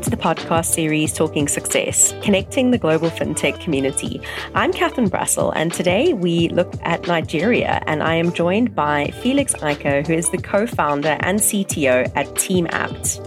Welcome 0.00 0.12
to 0.12 0.16
the 0.16 0.22
podcast 0.22 0.72
series 0.72 1.12
Talking 1.12 1.46
Success, 1.46 2.14
connecting 2.22 2.70
the 2.70 2.78
global 2.78 3.10
fintech 3.10 3.60
community. 3.60 4.18
I'm 4.54 4.72
Catherine 4.72 5.10
Brassel, 5.10 5.52
and 5.54 5.70
today 5.74 6.14
we 6.14 6.48
look 6.48 6.72
at 6.80 7.06
Nigeria, 7.06 7.82
and 7.86 8.02
I 8.02 8.14
am 8.14 8.32
joined 8.32 8.74
by 8.74 9.08
Felix 9.20 9.54
Ike, 9.56 10.06
who 10.06 10.14
is 10.14 10.30
the 10.30 10.38
co 10.38 10.66
founder 10.66 11.18
and 11.20 11.38
CTO 11.38 12.10
at 12.16 12.34
Team 12.36 12.66
Apt. 12.70 13.20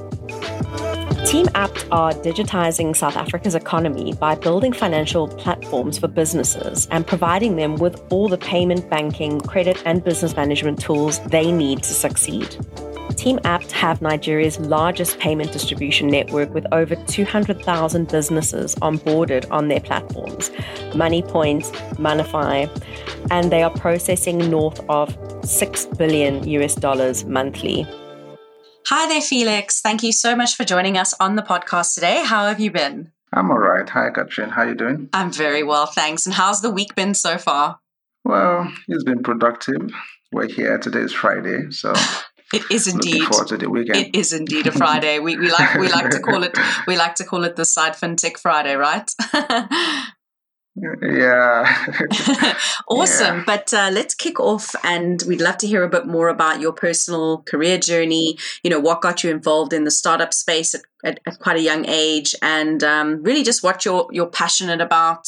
Team 1.28 1.46
Apt 1.54 1.86
are 1.92 2.12
digitizing 2.12 2.96
South 2.96 3.18
Africa's 3.18 3.54
economy 3.54 4.14
by 4.14 4.34
building 4.34 4.74
financial 4.74 5.28
platforms 5.28 6.00
for 6.00 6.08
businesses 6.08 6.88
and 6.90 7.06
providing 7.06 7.56
them 7.56 7.76
with 7.76 8.02
all 8.12 8.28
the 8.28 8.40
payment, 8.40 8.90
banking, 8.90 9.40
credit, 9.42 9.80
and 9.86 10.04
business 10.04 10.36
management 10.36 10.82
tools 10.82 11.20
they 11.28 11.52
need 11.52 11.84
to 11.84 11.94
succeed. 11.94 12.58
Team 13.24 13.40
Apt 13.46 13.72
have 13.72 14.02
Nigeria's 14.02 14.60
largest 14.60 15.18
payment 15.18 15.54
distribution 15.54 16.10
network 16.10 16.54
with 16.54 16.66
over 16.74 16.96
200,000 16.96 18.10
businesses 18.10 18.76
onboarded 18.76 19.50
on 19.50 19.70
their 19.70 19.80
platforms, 19.80 20.50
Moniepoint, 20.92 21.72
Monnify, 21.96 22.68
and 23.32 23.50
they 23.50 23.64
are 23.64 23.70
processing 23.70 24.40
north 24.52 24.82
of 24.90 25.18
6 25.46 25.86
billion 25.98 26.46
US 26.50 26.76
dollars 26.76 27.24
monthly. 27.24 27.88
Hi 28.88 29.08
there, 29.08 29.22
Felix. 29.22 29.80
Thank 29.80 30.04
you 30.04 30.12
so 30.12 30.36
much 30.36 30.58
for 30.58 30.66
joining 30.66 30.98
us 30.98 31.14
on 31.22 31.38
the 31.38 31.44
podcast 31.44 31.96
today. 31.96 32.26
How 32.26 32.48
have 32.48 32.60
you 32.60 32.72
been? 32.72 33.14
I'm 33.32 33.50
all 33.52 33.58
right. 33.58 33.88
Hi, 33.88 34.10
Katrin. 34.10 34.50
How 34.50 34.64
are 34.64 34.70
you 34.72 34.76
doing? 34.76 35.08
I'm 35.14 35.32
very 35.32 35.64
well, 35.64 35.86
thanks. 35.86 36.26
And 36.26 36.36
how's 36.36 36.62
the 36.62 36.70
week 36.70 36.94
been 36.94 37.14
so 37.14 37.38
far? 37.38 37.80
Well, 38.26 38.70
it's 38.90 39.06
been 39.06 39.24
productive. 39.24 39.92
We're 40.34 40.50
here. 40.50 40.78
Today 40.78 41.00
is 41.00 41.14
Friday, 41.14 41.72
so 41.72 41.94
It 42.54 42.64
is 42.70 42.88
indeed. 42.88 43.16
Looking 43.16 43.28
forward 43.28 43.48
to 43.48 43.58
the 43.58 43.70
weekend. 43.70 43.98
It 43.98 44.16
is 44.16 44.32
indeed 44.32 44.68
a 44.68 44.72
Friday. 44.84 45.20
we, 45.20 45.38
we 45.38 45.52
like 45.52 45.76
we 45.76 45.90
like 45.90 46.12
to 46.12 46.20
call 46.20 46.44
it 46.44 46.56
we 46.88 46.96
like 46.96 47.16
to 47.16 47.24
call 47.24 47.44
it 47.44 47.56
the 47.56 47.66
side 47.66 47.94
fintech 47.94 48.38
Friday, 48.38 48.76
right? 48.76 49.10
yeah. 50.76 51.86
awesome. 52.88 53.38
Yeah. 53.38 53.44
But 53.46 53.74
uh, 53.74 53.90
let's 53.92 54.16
kick 54.16 54.40
off, 54.40 54.76
and 54.84 55.24
we'd 55.28 55.42
love 55.42 55.58
to 55.60 55.68
hear 55.68 55.84
a 55.84 55.90
bit 55.90 56.08
more 56.08 56.30
about 56.30 56.62
your 56.62 56.74
personal 56.74 57.44
career 57.44 57.78
journey. 57.78 58.38
You 58.64 58.70
know, 58.70 58.80
what 58.80 59.02
got 59.02 59.24
you 59.24 59.30
involved 59.30 59.74
in 59.74 59.84
the 59.84 59.92
startup 59.92 60.34
space 60.34 60.74
at, 60.74 60.82
at, 61.04 61.20
at 61.28 61.40
quite 61.40 61.58
a 61.58 61.62
young 61.62 61.86
age, 61.88 62.36
and 62.42 62.84
um, 62.84 63.24
really 63.24 63.44
just 63.44 63.64
what 63.64 63.86
you're 63.86 64.08
you're 64.12 64.28
passionate 64.28 64.82
about, 64.82 65.28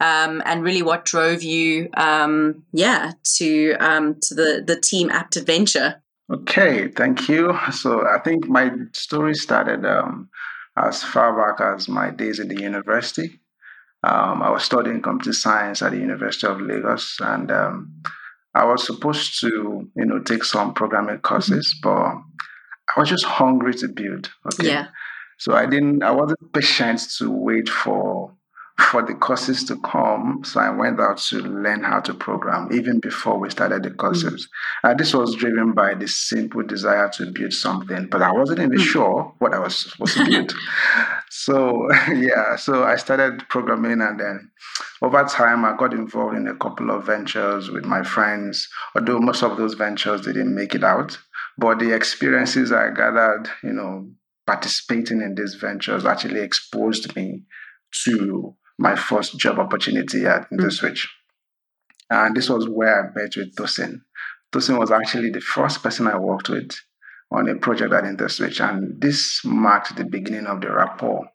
um, 0.00 0.42
and 0.46 0.62
really 0.62 0.82
what 0.82 1.04
drove 1.04 1.42
you, 1.42 1.90
um, 1.96 2.64
yeah, 2.72 3.12
to 3.36 3.74
um, 3.80 4.16
to 4.22 4.34
the 4.34 4.64
the 4.66 4.80
team 4.80 5.10
apt 5.10 5.36
adventure. 5.36 6.02
Okay, 6.30 6.88
thank 6.88 7.28
you. 7.28 7.58
So 7.72 8.06
I 8.06 8.18
think 8.18 8.48
my 8.48 8.70
story 8.92 9.34
started 9.34 9.86
um, 9.86 10.28
as 10.76 11.02
far 11.02 11.34
back 11.34 11.60
as 11.60 11.88
my 11.88 12.10
days 12.10 12.38
in 12.38 12.48
the 12.48 12.60
university. 12.60 13.40
Um, 14.04 14.42
I 14.42 14.50
was 14.50 14.62
studying 14.62 15.00
computer 15.00 15.32
science 15.32 15.82
at 15.82 15.92
the 15.92 15.98
University 15.98 16.46
of 16.46 16.60
Lagos, 16.60 17.16
and 17.20 17.50
um, 17.50 18.02
I 18.54 18.64
was 18.64 18.86
supposed 18.86 19.40
to, 19.40 19.90
you 19.96 20.04
know, 20.04 20.20
take 20.20 20.44
some 20.44 20.74
programming 20.74 21.18
courses, 21.18 21.74
mm-hmm. 21.82 21.94
but 21.94 22.22
I 22.94 23.00
was 23.00 23.08
just 23.08 23.24
hungry 23.24 23.74
to 23.74 23.88
build. 23.88 24.30
Okay, 24.46 24.68
yeah. 24.68 24.88
So 25.38 25.54
I 25.54 25.66
didn't. 25.66 26.02
I 26.02 26.10
wasn't 26.10 26.52
patient 26.52 27.00
to 27.18 27.30
wait 27.30 27.68
for 27.68 28.34
for 28.78 29.02
the 29.02 29.14
courses 29.14 29.64
to 29.64 29.76
come. 29.80 30.42
So 30.44 30.60
I 30.60 30.70
went 30.70 31.00
out 31.00 31.18
to 31.18 31.38
learn 31.40 31.82
how 31.82 32.00
to 32.00 32.14
program 32.14 32.68
even 32.72 33.00
before 33.00 33.38
we 33.38 33.50
started 33.50 33.82
the 33.82 33.90
courses. 33.90 34.48
Mm. 34.84 34.96
this 34.96 35.12
was 35.12 35.34
driven 35.34 35.72
by 35.72 35.94
the 35.94 36.06
simple 36.06 36.62
desire 36.62 37.10
to 37.14 37.30
build 37.32 37.52
something, 37.52 38.06
but 38.08 38.22
I 38.22 38.32
wasn't 38.32 38.60
even 38.60 38.78
mm. 38.78 38.80
sure 38.80 39.34
what 39.38 39.52
I 39.52 39.58
was 39.58 39.76
supposed 39.76 40.16
to 40.16 40.24
build. 40.24 40.54
so 41.30 41.88
yeah, 42.14 42.56
so 42.56 42.84
I 42.84 42.96
started 42.96 43.48
programming 43.48 44.00
and 44.00 44.18
then 44.18 44.50
over 45.02 45.24
time 45.24 45.64
I 45.64 45.76
got 45.76 45.92
involved 45.92 46.36
in 46.36 46.46
a 46.46 46.56
couple 46.56 46.90
of 46.90 47.04
ventures 47.04 47.70
with 47.70 47.84
my 47.84 48.04
friends, 48.04 48.68
although 48.94 49.18
most 49.18 49.42
of 49.42 49.56
those 49.56 49.74
ventures 49.74 50.20
didn't 50.20 50.54
make 50.54 50.74
it 50.74 50.84
out. 50.84 51.18
But 51.58 51.80
the 51.80 51.92
experiences 51.94 52.70
I 52.70 52.90
gathered, 52.90 53.50
you 53.64 53.72
know, 53.72 54.08
participating 54.46 55.20
in 55.20 55.34
these 55.34 55.56
ventures 55.56 56.06
actually 56.06 56.40
exposed 56.40 57.14
me 57.16 57.42
to 58.04 58.54
my 58.78 58.94
first 58.96 59.38
job 59.38 59.58
opportunity 59.58 60.24
at 60.24 60.48
InterSwitch. 60.50 61.06
Mm. 61.06 62.26
And 62.26 62.36
this 62.36 62.48
was 62.48 62.68
where 62.68 63.10
I 63.10 63.20
met 63.20 63.36
with 63.36 63.54
Tosin. 63.54 64.00
Tosin 64.52 64.78
was 64.78 64.90
actually 64.90 65.30
the 65.30 65.40
first 65.40 65.82
person 65.82 66.06
I 66.06 66.16
worked 66.16 66.48
with 66.48 66.70
on 67.30 67.48
a 67.48 67.56
project 67.56 67.92
at 67.92 68.04
InterSwitch, 68.04 68.66
and 68.66 69.00
this 69.00 69.42
marked 69.44 69.96
the 69.96 70.04
beginning 70.04 70.46
of 70.46 70.62
the 70.62 70.72
rapport. 70.72 71.28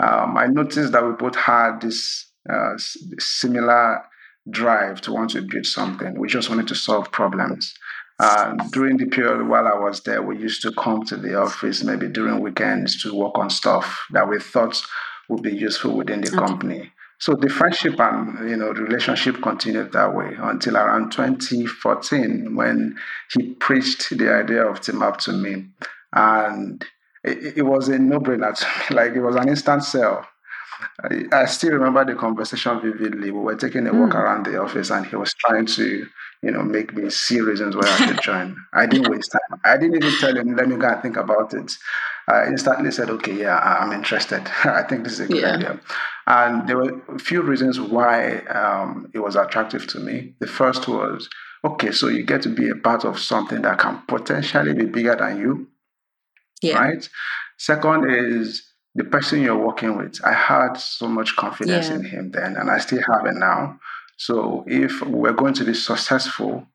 Um, 0.00 0.36
I 0.36 0.46
noticed 0.46 0.92
that 0.92 1.04
we 1.04 1.12
both 1.12 1.36
had 1.36 1.80
this 1.80 2.32
uh, 2.50 2.72
similar 3.18 4.02
drive 4.50 5.00
to 5.02 5.12
want 5.12 5.30
to 5.30 5.42
build 5.42 5.66
something. 5.66 6.18
We 6.18 6.26
just 6.26 6.48
wanted 6.48 6.66
to 6.68 6.74
solve 6.74 7.12
problems. 7.12 7.74
Uh, 8.18 8.54
during 8.72 8.96
the 8.96 9.06
period 9.06 9.46
while 9.46 9.66
I 9.66 9.78
was 9.78 10.02
there, 10.02 10.22
we 10.22 10.38
used 10.38 10.62
to 10.62 10.72
come 10.72 11.04
to 11.04 11.16
the 11.16 11.40
office 11.40 11.84
maybe 11.84 12.08
during 12.08 12.40
weekends 12.40 13.02
to 13.02 13.14
work 13.14 13.38
on 13.38 13.48
stuff 13.50 14.04
that 14.10 14.28
we 14.28 14.40
thought 14.40 14.82
would 15.30 15.42
be 15.42 15.54
useful 15.54 15.96
within 15.96 16.20
the 16.20 16.28
okay. 16.28 16.36
company. 16.36 16.92
So 17.20 17.34
the 17.34 17.50
friendship 17.50 18.00
and 18.00 18.48
you 18.48 18.56
know 18.56 18.70
relationship 18.70 19.42
continued 19.42 19.92
that 19.92 20.14
way 20.14 20.36
until 20.38 20.76
around 20.76 21.12
2014 21.12 22.56
when 22.56 22.96
he 23.32 23.52
preached 23.54 24.16
the 24.16 24.32
idea 24.34 24.64
of 24.66 24.80
TeamApt 24.80 25.18
to 25.24 25.32
me, 25.32 25.66
and 26.14 26.82
it, 27.22 27.58
it 27.58 27.62
was 27.62 27.88
a 27.88 27.98
no-brainer 27.98 28.56
to 28.56 28.64
me. 28.64 28.96
Like 28.96 29.12
it 29.12 29.20
was 29.20 29.36
an 29.36 29.48
instant 29.48 29.84
sell. 29.84 30.26
I, 31.02 31.24
I, 31.30 31.44
still 31.44 31.72
remember 31.72 32.06
the 32.06 32.14
conversation 32.14 32.80
vividly. 32.80 33.30
We 33.30 33.38
were 33.38 33.54
taking 33.54 33.86
a 33.86 33.92
walk 33.92 34.12
mm. 34.12 34.14
around 34.14 34.46
the 34.46 34.58
office, 34.58 34.90
and 34.90 35.04
he 35.04 35.16
was 35.16 35.34
trying 35.34 35.66
to 35.66 36.06
you 36.42 36.50
know 36.50 36.62
make 36.62 36.94
me 36.96 37.10
see 37.10 37.42
reasons 37.42 37.76
why 37.76 37.82
I 37.84 38.06
should 38.06 38.22
join. 38.22 38.56
I 38.72 38.86
didn't 38.86 39.10
waste 39.10 39.32
time. 39.32 39.60
I 39.62 39.76
didn't 39.76 39.96
even 40.02 40.18
tell 40.18 40.34
him, 40.34 40.56
"Let 40.56 40.68
me 40.68 40.76
go 40.76 40.88
and 40.88 41.02
think 41.02 41.18
about 41.18 41.52
it." 41.52 41.70
I 42.30 42.46
instantly 42.46 42.92
said, 42.92 43.10
okay, 43.10 43.34
yeah, 43.34 43.58
I'm 43.58 43.92
interested. 43.92 44.42
I 44.64 44.84
think 44.84 45.04
this 45.04 45.14
is 45.14 45.20
a 45.20 45.26
good 45.26 45.42
yeah. 45.42 45.56
idea. 45.56 45.80
And 46.26 46.68
there 46.68 46.76
were 46.76 47.02
a 47.08 47.18
few 47.18 47.42
reasons 47.42 47.80
why 47.80 48.38
um, 48.46 49.10
it 49.12 49.18
was 49.18 49.34
attractive 49.34 49.86
to 49.88 49.98
me. 49.98 50.34
The 50.38 50.46
first 50.46 50.86
was, 50.86 51.28
okay, 51.64 51.90
so 51.90 52.06
you 52.08 52.22
get 52.22 52.42
to 52.42 52.48
be 52.48 52.68
a 52.68 52.76
part 52.76 53.04
of 53.04 53.18
something 53.18 53.62
that 53.62 53.78
can 53.78 54.02
potentially 54.06 54.74
be 54.74 54.84
bigger 54.84 55.16
than 55.16 55.38
you. 55.38 55.68
Yeah. 56.62 56.78
Right? 56.78 57.08
Second 57.58 58.10
is 58.10 58.62
the 58.94 59.04
person 59.04 59.42
you're 59.42 59.58
working 59.58 59.96
with. 59.96 60.20
I 60.24 60.32
had 60.32 60.74
so 60.74 61.08
much 61.08 61.34
confidence 61.34 61.88
yeah. 61.88 61.96
in 61.96 62.04
him 62.04 62.30
then, 62.30 62.56
and 62.56 62.70
I 62.70 62.78
still 62.78 63.02
have 63.12 63.26
it 63.26 63.34
now. 63.34 63.80
So 64.18 64.64
if 64.68 65.02
we're 65.02 65.32
going 65.32 65.54
to 65.54 65.64
be 65.64 65.74
successful, 65.74 66.66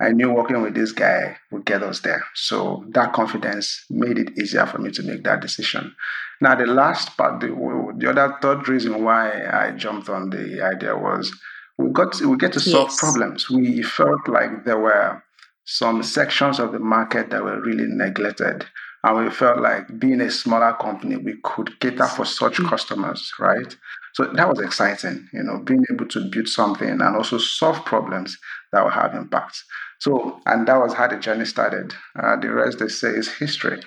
I 0.00 0.10
knew 0.10 0.30
working 0.32 0.62
with 0.62 0.74
this 0.74 0.92
guy 0.92 1.36
would 1.50 1.64
get 1.64 1.82
us 1.82 2.00
there. 2.00 2.24
So 2.34 2.84
that 2.90 3.12
confidence 3.12 3.84
made 3.90 4.18
it 4.18 4.38
easier 4.38 4.66
for 4.66 4.78
me 4.78 4.90
to 4.92 5.02
make 5.02 5.24
that 5.24 5.40
decision. 5.40 5.94
Now, 6.40 6.54
the 6.54 6.66
last 6.66 7.16
part, 7.16 7.40
the, 7.40 7.48
the 7.96 8.10
other 8.10 8.36
third 8.42 8.68
reason 8.68 9.04
why 9.04 9.46
I 9.46 9.70
jumped 9.70 10.08
on 10.08 10.30
the 10.30 10.62
idea 10.62 10.96
was 10.96 11.32
we 11.78 11.90
got 11.90 12.12
to, 12.14 12.28
we 12.28 12.36
get 12.36 12.52
to 12.54 12.60
solve 12.60 12.88
yes. 12.90 13.00
problems. 13.00 13.50
We 13.50 13.82
felt 13.82 14.28
like 14.28 14.64
there 14.64 14.78
were 14.78 15.22
some 15.64 16.02
sections 16.02 16.58
of 16.58 16.72
the 16.72 16.78
market 16.78 17.30
that 17.30 17.42
were 17.42 17.60
really 17.60 17.86
neglected. 17.86 18.66
And 19.02 19.24
we 19.24 19.30
felt 19.30 19.60
like 19.60 19.98
being 19.98 20.20
a 20.22 20.30
smaller 20.30 20.72
company, 20.74 21.16
we 21.16 21.36
could 21.42 21.78
cater 21.78 22.06
for 22.06 22.24
such 22.24 22.54
mm-hmm. 22.54 22.68
customers, 22.68 23.32
right? 23.38 23.76
So 24.14 24.24
that 24.24 24.48
was 24.48 24.60
exciting, 24.60 25.28
you 25.32 25.42
know, 25.42 25.58
being 25.58 25.84
able 25.92 26.06
to 26.06 26.30
build 26.30 26.48
something 26.48 26.88
and 26.88 27.02
also 27.02 27.36
solve 27.36 27.84
problems 27.84 28.38
that 28.72 28.82
will 28.82 28.90
have 28.90 29.14
impact. 29.14 29.62
So, 30.00 30.40
and 30.46 30.66
that 30.68 30.76
was 30.76 30.92
how 30.94 31.08
the 31.08 31.16
journey 31.16 31.44
started. 31.44 31.94
Uh, 32.18 32.36
the 32.36 32.50
rest, 32.50 32.78
they 32.78 32.88
say, 32.88 33.08
is 33.08 33.28
history. 33.28 33.80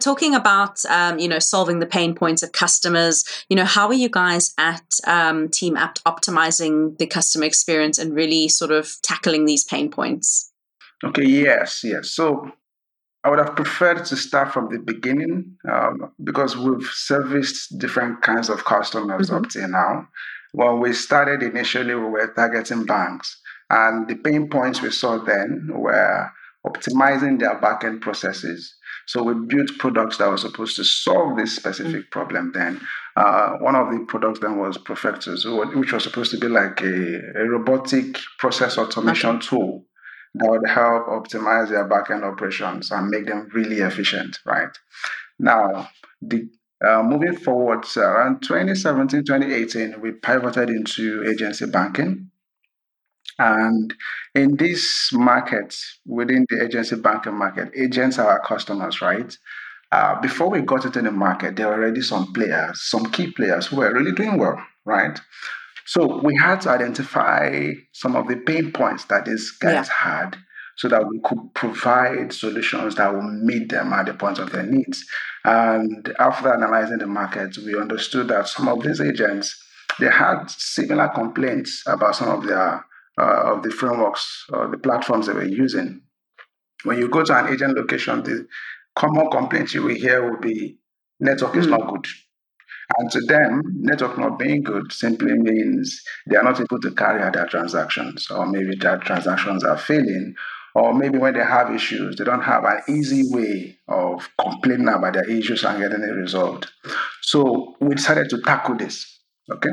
Talking 0.00 0.34
about, 0.34 0.84
um, 0.86 1.18
you 1.18 1.26
know, 1.26 1.40
solving 1.40 1.80
the 1.80 1.86
pain 1.86 2.14
points 2.14 2.44
of 2.44 2.52
customers, 2.52 3.24
you 3.48 3.56
know, 3.56 3.64
how 3.64 3.88
are 3.88 3.94
you 3.94 4.08
guys 4.08 4.54
at 4.56 4.84
um, 5.06 5.48
Team 5.48 5.76
Apt 5.76 6.04
optimizing 6.04 6.96
the 6.98 7.06
customer 7.06 7.46
experience 7.46 7.98
and 7.98 8.14
really 8.14 8.48
sort 8.48 8.70
of 8.70 8.94
tackling 9.02 9.44
these 9.44 9.64
pain 9.64 9.90
points? 9.90 10.52
Okay, 11.04 11.24
yes, 11.24 11.82
yes. 11.82 12.10
So 12.12 12.52
I 13.24 13.30
would 13.30 13.40
have 13.40 13.56
preferred 13.56 14.04
to 14.06 14.16
start 14.16 14.52
from 14.52 14.68
the 14.70 14.78
beginning 14.78 15.56
um, 15.68 16.12
because 16.22 16.56
we've 16.56 16.88
serviced 16.92 17.78
different 17.78 18.22
kinds 18.22 18.48
of 18.48 18.64
customers 18.64 19.28
mm-hmm. 19.28 19.44
up 19.44 19.50
till 19.50 19.68
now. 19.68 20.08
When 20.52 20.80
we 20.80 20.92
started 20.92 21.42
initially, 21.42 21.94
we 21.94 22.08
were 22.08 22.32
targeting 22.34 22.86
banks. 22.86 23.40
And 23.70 24.08
the 24.08 24.16
pain 24.16 24.48
points 24.48 24.80
we 24.80 24.90
saw 24.90 25.18
then 25.18 25.68
were 25.72 26.30
optimizing 26.66 27.38
their 27.38 27.60
backend 27.60 28.00
processes. 28.00 28.74
So 29.06 29.22
we 29.22 29.34
built 29.46 29.70
products 29.78 30.18
that 30.18 30.28
were 30.28 30.36
supposed 30.36 30.76
to 30.76 30.84
solve 30.84 31.36
this 31.36 31.56
specific 31.56 32.06
mm. 32.06 32.10
problem 32.10 32.52
then. 32.52 32.80
Uh, 33.16 33.52
one 33.60 33.74
of 33.74 33.90
the 33.90 34.04
products 34.06 34.40
then 34.40 34.58
was 34.58 34.76
Profectus, 34.78 35.44
which 35.74 35.92
was 35.92 36.02
supposed 36.02 36.30
to 36.32 36.38
be 36.38 36.48
like 36.48 36.80
a, 36.82 37.20
a 37.36 37.48
robotic 37.48 38.18
process 38.38 38.76
automation 38.76 39.36
okay. 39.36 39.46
tool 39.46 39.84
that 40.34 40.50
would 40.50 40.68
help 40.68 41.06
optimize 41.06 41.70
their 41.70 41.88
backend 41.88 42.22
operations 42.22 42.90
and 42.90 43.08
make 43.08 43.26
them 43.26 43.48
really 43.54 43.78
efficient, 43.78 44.38
right? 44.44 44.76
Now, 45.38 45.88
the 46.20 46.48
Uh, 46.80 47.02
moving 47.02 47.36
forward, 47.36 47.84
around 47.96 48.40
2017, 48.40 49.24
2018, 49.24 50.00
we 50.00 50.12
pivoted 50.12 50.70
into 50.70 51.24
agency 51.28 51.66
banking. 51.66 52.30
And 53.38 53.94
in 54.34 54.56
this 54.56 55.10
market, 55.12 55.76
within 56.04 56.44
the 56.48 56.64
agency 56.64 56.96
banking 56.96 57.34
market, 57.34 57.70
agents 57.76 58.18
are 58.18 58.28
our 58.28 58.40
customers, 58.40 59.00
right? 59.00 59.36
Uh, 59.90 60.20
before 60.20 60.50
we 60.50 60.60
got 60.60 60.84
into 60.84 61.00
the 61.00 61.10
market, 61.10 61.56
there 61.56 61.68
were 61.68 61.74
already 61.74 62.02
some 62.02 62.32
players, 62.32 62.82
some 62.82 63.06
key 63.06 63.30
players 63.30 63.66
who 63.66 63.76
were 63.76 63.92
really 63.92 64.12
doing 64.12 64.38
well, 64.38 64.62
right? 64.84 65.20
So 65.86 66.20
we 66.22 66.36
had 66.36 66.60
to 66.62 66.70
identify 66.70 67.72
some 67.92 68.14
of 68.14 68.28
the 68.28 68.36
pain 68.36 68.72
points 68.72 69.04
that 69.04 69.24
these 69.24 69.52
guys 69.52 69.88
yeah. 69.88 69.94
had 69.94 70.36
so 70.76 70.88
that 70.88 71.08
we 71.08 71.18
could 71.24 71.54
provide 71.54 72.32
solutions 72.32 72.96
that 72.96 73.12
will 73.12 73.22
meet 73.22 73.70
them 73.70 73.92
at 73.92 74.06
the 74.06 74.14
point 74.14 74.38
of 74.38 74.52
their 74.52 74.64
needs. 74.64 75.04
And 75.44 76.14
after 76.18 76.52
analyzing 76.52 76.98
the 76.98 77.06
market, 77.06 77.56
we 77.64 77.78
understood 77.78 78.28
that 78.28 78.48
some 78.48 78.68
of 78.68 78.82
these 78.82 79.00
agents 79.00 79.64
they 79.98 80.10
had 80.10 80.48
similar 80.48 81.08
complaints 81.08 81.82
about 81.86 82.14
some 82.14 82.28
of 82.28 82.46
their 82.46 82.84
uh, 83.18 83.54
of 83.54 83.62
the 83.62 83.70
frameworks 83.70 84.46
or 84.52 84.68
the 84.68 84.78
platforms 84.78 85.26
they 85.26 85.32
were 85.32 85.44
using. 85.44 86.02
When 86.84 86.98
you 86.98 87.08
go 87.08 87.24
to 87.24 87.38
an 87.38 87.52
agent 87.52 87.76
location, 87.76 88.22
the 88.22 88.46
common 88.94 89.30
complaint 89.30 89.74
you 89.74 89.82
will 89.82 89.94
hear 89.94 90.30
will 90.30 90.40
be 90.40 90.78
network 91.20 91.56
is 91.56 91.66
not 91.66 91.88
good. 91.88 92.06
And 92.98 93.10
to 93.10 93.20
them, 93.22 93.62
network 93.80 94.16
not 94.18 94.38
being 94.38 94.62
good 94.62 94.92
simply 94.92 95.34
means 95.34 96.02
they 96.26 96.36
are 96.36 96.42
not 96.42 96.60
able 96.60 96.80
to 96.80 96.90
carry 96.92 97.22
out 97.22 97.34
their 97.34 97.46
transactions, 97.46 98.30
or 98.30 98.46
maybe 98.46 98.76
their 98.76 98.96
transactions 98.98 99.62
are 99.62 99.76
failing, 99.76 100.34
or 100.74 100.94
maybe 100.94 101.18
when 101.18 101.34
they 101.34 101.44
have 101.44 101.74
issues, 101.74 102.16
they 102.16 102.24
don't 102.24 102.42
have 102.42 102.64
an 102.64 102.80
easy 102.88 103.24
way 103.28 103.78
of 103.88 104.28
complaining 104.40 104.88
about 104.88 105.12
their 105.14 105.28
issues 105.28 105.64
and 105.64 105.80
getting 105.80 106.02
it 106.02 106.12
resolved. 106.12 106.70
So 107.22 107.76
we 107.80 107.94
decided 107.94 108.30
to 108.30 108.40
tackle 108.40 108.76
this. 108.76 109.17
Okay. 109.50 109.70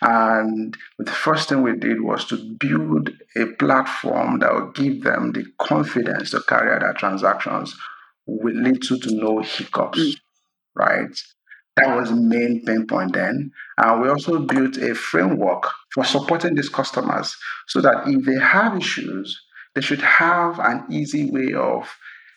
And 0.00 0.76
the 0.98 1.10
first 1.10 1.48
thing 1.48 1.62
we 1.62 1.76
did 1.76 2.00
was 2.00 2.24
to 2.26 2.36
build 2.36 3.10
a 3.36 3.46
platform 3.58 4.38
that 4.38 4.54
would 4.54 4.74
give 4.74 5.02
them 5.02 5.32
the 5.32 5.44
confidence 5.58 6.30
to 6.30 6.40
carry 6.42 6.72
out 6.72 6.80
their 6.80 6.94
transactions 6.94 7.76
with 8.26 8.54
little 8.54 8.98
to 8.98 9.14
no 9.14 9.40
hiccups. 9.40 9.98
Mm. 9.98 10.16
Right. 10.74 11.20
That 11.76 11.96
was 11.96 12.10
the 12.10 12.16
main 12.16 12.64
pain 12.64 12.86
point 12.86 13.12
then. 13.12 13.52
And 13.78 14.02
we 14.02 14.08
also 14.08 14.38
built 14.38 14.76
a 14.78 14.94
framework 14.94 15.64
for 15.92 16.04
supporting 16.04 16.54
these 16.54 16.68
customers 16.68 17.36
so 17.68 17.80
that 17.80 18.06
if 18.06 18.24
they 18.24 18.38
have 18.38 18.76
issues, 18.76 19.40
they 19.74 19.80
should 19.80 20.00
have 20.02 20.58
an 20.58 20.84
easy 20.90 21.30
way 21.30 21.52
of 21.54 21.88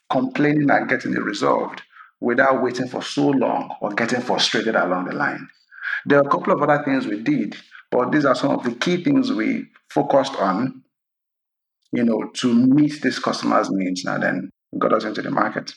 complaining 0.09 0.69
and 0.69 0.89
getting 0.89 1.13
it 1.13 1.23
resolved 1.23 1.81
without 2.19 2.61
waiting 2.61 2.87
for 2.87 3.01
so 3.01 3.27
long 3.27 3.75
or 3.81 3.93
getting 3.93 4.21
frustrated 4.21 4.75
along 4.75 5.05
the 5.05 5.13
line. 5.13 5.47
There 6.05 6.19
are 6.19 6.27
a 6.27 6.29
couple 6.29 6.53
of 6.53 6.61
other 6.61 6.83
things 6.83 7.07
we 7.07 7.21
did, 7.21 7.55
but 7.91 8.11
these 8.11 8.25
are 8.25 8.35
some 8.35 8.51
of 8.51 8.63
the 8.63 8.75
key 8.75 9.03
things 9.03 9.31
we 9.31 9.65
focused 9.89 10.35
on, 10.35 10.83
you 11.91 12.03
know, 12.03 12.29
to 12.35 12.53
meet 12.53 13.01
these 13.01 13.19
customers' 13.19 13.69
needs 13.71 14.05
and 14.05 14.23
then 14.23 14.49
got 14.79 14.93
us 14.93 15.03
into 15.03 15.21
the 15.21 15.31
market. 15.31 15.73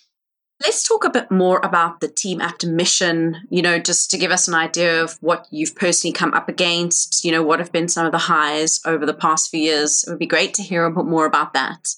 Let's 0.63 0.89
talk 0.89 1.05
a 1.05 1.11
bit 1.11 1.31
more 1.31 1.61
about 1.63 2.01
the 2.01 2.09
team 2.09 2.41
at 2.41 2.65
Mission, 2.65 3.37
you 3.51 3.61
know, 3.61 3.79
just 3.79 4.11
to 4.11 4.19
give 4.19 4.31
us 4.31 4.49
an 4.49 4.55
idea 4.55 5.03
of 5.03 5.19
what 5.21 5.47
you've 5.51 5.77
personally 5.77 6.15
come 6.15 6.33
up 6.33 6.49
against, 6.49 7.25
you 7.25 7.31
know, 7.31 7.43
what 7.43 7.59
have 7.59 7.73
been 7.73 7.89
some 7.89 8.07
of 8.07 8.13
the 8.13 8.19
highs 8.19 8.81
over 8.87 9.05
the 9.05 9.13
past 9.13 9.51
few 9.51 9.61
years. 9.61 10.05
It 10.05 10.11
would 10.11 10.19
be 10.19 10.27
great 10.27 10.55
to 10.55 10.63
hear 10.63 10.87
a 10.87 10.91
bit 10.91 11.05
more 11.05 11.27
about 11.27 11.53
that. 11.53 11.89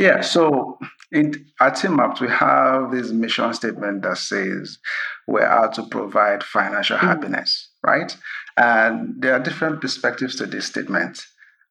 Yeah, 0.00 0.20
so 0.20 0.78
in, 1.12 1.46
at 1.60 1.74
TeamApt, 1.74 2.20
we 2.20 2.28
have 2.28 2.90
this 2.90 3.10
mission 3.10 3.52
statement 3.52 4.02
that 4.02 4.16
says 4.18 4.78
we're 5.26 5.42
out 5.44 5.74
to 5.74 5.82
provide 5.84 6.42
financial 6.42 6.96
mm-hmm. 6.96 7.06
happiness, 7.06 7.70
right? 7.86 8.16
And 8.56 9.20
there 9.20 9.34
are 9.34 9.40
different 9.40 9.80
perspectives 9.80 10.36
to 10.36 10.46
this 10.46 10.66
statement. 10.66 11.22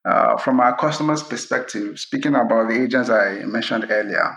Uh, 0.04 0.36
from 0.36 0.60
our 0.60 0.76
customers' 0.76 1.22
perspective, 1.22 1.98
speaking 1.98 2.34
about 2.34 2.68
the 2.68 2.82
agents 2.82 3.08
I 3.08 3.44
mentioned 3.44 3.86
earlier, 3.88 4.36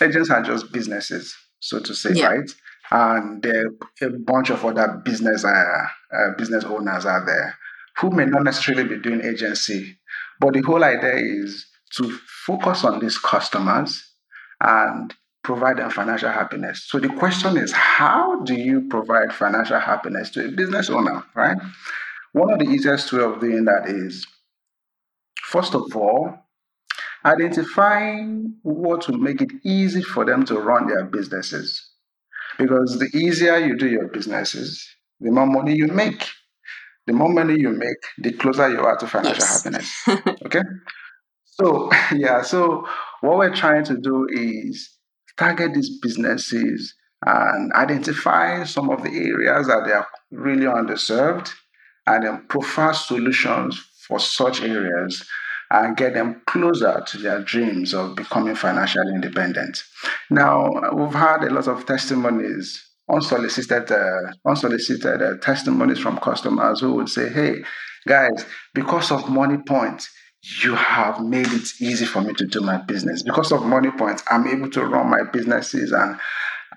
agents 0.00 0.30
are 0.30 0.42
just 0.42 0.72
businesses, 0.72 1.34
so 1.60 1.80
to 1.80 1.94
say, 1.94 2.10
yeah. 2.14 2.26
right? 2.26 2.50
And 2.90 3.42
there 3.42 3.66
are 4.02 4.06
a 4.06 4.10
bunch 4.10 4.50
of 4.50 4.64
other 4.64 5.00
business 5.04 5.44
uh, 5.44 5.48
uh, 5.50 6.36
business 6.38 6.64
owners 6.64 7.04
out 7.04 7.26
there 7.26 7.54
who 7.98 8.10
may 8.10 8.24
not 8.24 8.44
necessarily 8.44 8.84
be 8.84 8.98
doing 8.98 9.22
agency, 9.22 9.98
but 10.40 10.54
the 10.54 10.62
whole 10.62 10.84
idea 10.84 11.16
is 11.16 11.66
to 11.96 12.10
focus 12.46 12.84
on 12.84 13.00
these 13.00 13.18
customers 13.18 14.07
and 14.60 15.14
provide 15.42 15.78
them 15.78 15.90
financial 15.90 16.30
happiness. 16.30 16.84
So 16.88 16.98
the 16.98 17.08
question 17.08 17.56
is, 17.56 17.72
how 17.72 18.40
do 18.40 18.54
you 18.54 18.86
provide 18.88 19.32
financial 19.32 19.80
happiness 19.80 20.30
to 20.30 20.46
a 20.46 20.50
business 20.50 20.90
owner, 20.90 21.24
right? 21.34 21.56
One 22.32 22.52
of 22.52 22.58
the 22.58 22.66
easiest 22.66 23.12
way 23.12 23.22
of 23.22 23.40
doing 23.40 23.64
that 23.64 23.88
is, 23.88 24.26
first 25.44 25.74
of 25.74 25.96
all, 25.96 26.34
identifying 27.24 28.56
what 28.62 29.08
will 29.08 29.18
make 29.18 29.40
it 29.40 29.50
easy 29.64 30.02
for 30.02 30.24
them 30.24 30.44
to 30.46 30.58
run 30.58 30.86
their 30.88 31.04
businesses. 31.04 31.88
Because 32.58 32.98
the 32.98 33.08
easier 33.16 33.56
you 33.56 33.76
do 33.76 33.88
your 33.88 34.08
businesses, 34.08 34.86
the 35.20 35.30
more 35.30 35.46
money 35.46 35.74
you 35.74 35.86
make. 35.86 36.26
The 37.06 37.14
more 37.14 37.32
money 37.32 37.58
you 37.58 37.70
make, 37.70 37.96
the 38.18 38.32
closer 38.32 38.68
you 38.68 38.80
are 38.80 38.98
to 38.98 39.06
financial 39.06 39.42
yes. 39.42 39.64
happiness. 39.64 40.38
Okay? 40.44 40.62
So, 41.44 41.90
yeah, 42.14 42.42
so 42.42 42.86
what 43.20 43.38
we're 43.38 43.54
trying 43.54 43.84
to 43.84 43.96
do 43.96 44.26
is 44.30 44.90
target 45.36 45.74
these 45.74 45.98
businesses 46.00 46.94
and 47.24 47.72
identify 47.72 48.64
some 48.64 48.90
of 48.90 49.02
the 49.02 49.10
areas 49.10 49.66
that 49.66 49.84
they 49.86 49.92
are 49.92 50.06
really 50.30 50.66
underserved 50.66 51.50
and 52.06 52.24
then 52.24 52.46
provide 52.48 52.94
solutions 52.94 53.82
for 54.06 54.18
such 54.18 54.62
areas 54.62 55.26
and 55.70 55.96
get 55.96 56.14
them 56.14 56.40
closer 56.46 57.02
to 57.06 57.18
their 57.18 57.42
dreams 57.42 57.92
of 57.92 58.16
becoming 58.16 58.54
financially 58.54 59.12
independent. 59.14 59.82
Now, 60.30 60.70
we've 60.94 61.12
had 61.12 61.44
a 61.44 61.50
lot 61.52 61.68
of 61.68 61.84
testimonies, 61.84 62.82
unsolicited, 63.10 63.92
uh, 63.92 64.32
unsolicited 64.46 65.22
uh, 65.22 65.36
testimonies 65.42 65.98
from 65.98 66.18
customers 66.18 66.80
who 66.80 66.94
would 66.94 67.10
say, 67.10 67.28
"Hey, 67.28 67.56
guys, 68.06 68.46
because 68.72 69.10
of 69.10 69.24
Moniepoint, 69.24 70.06
you 70.62 70.74
have 70.74 71.20
made 71.20 71.48
it 71.48 71.68
easy 71.80 72.06
for 72.06 72.20
me 72.20 72.32
to 72.34 72.46
do 72.46 72.60
my 72.60 72.78
business. 72.78 73.22
Because 73.22 73.52
of 73.52 73.60
Moniepoint, 73.60 74.22
I'm 74.30 74.46
able 74.46 74.70
to 74.70 74.84
run 74.84 75.10
my 75.10 75.22
businesses 75.32 75.92
and 75.92 76.18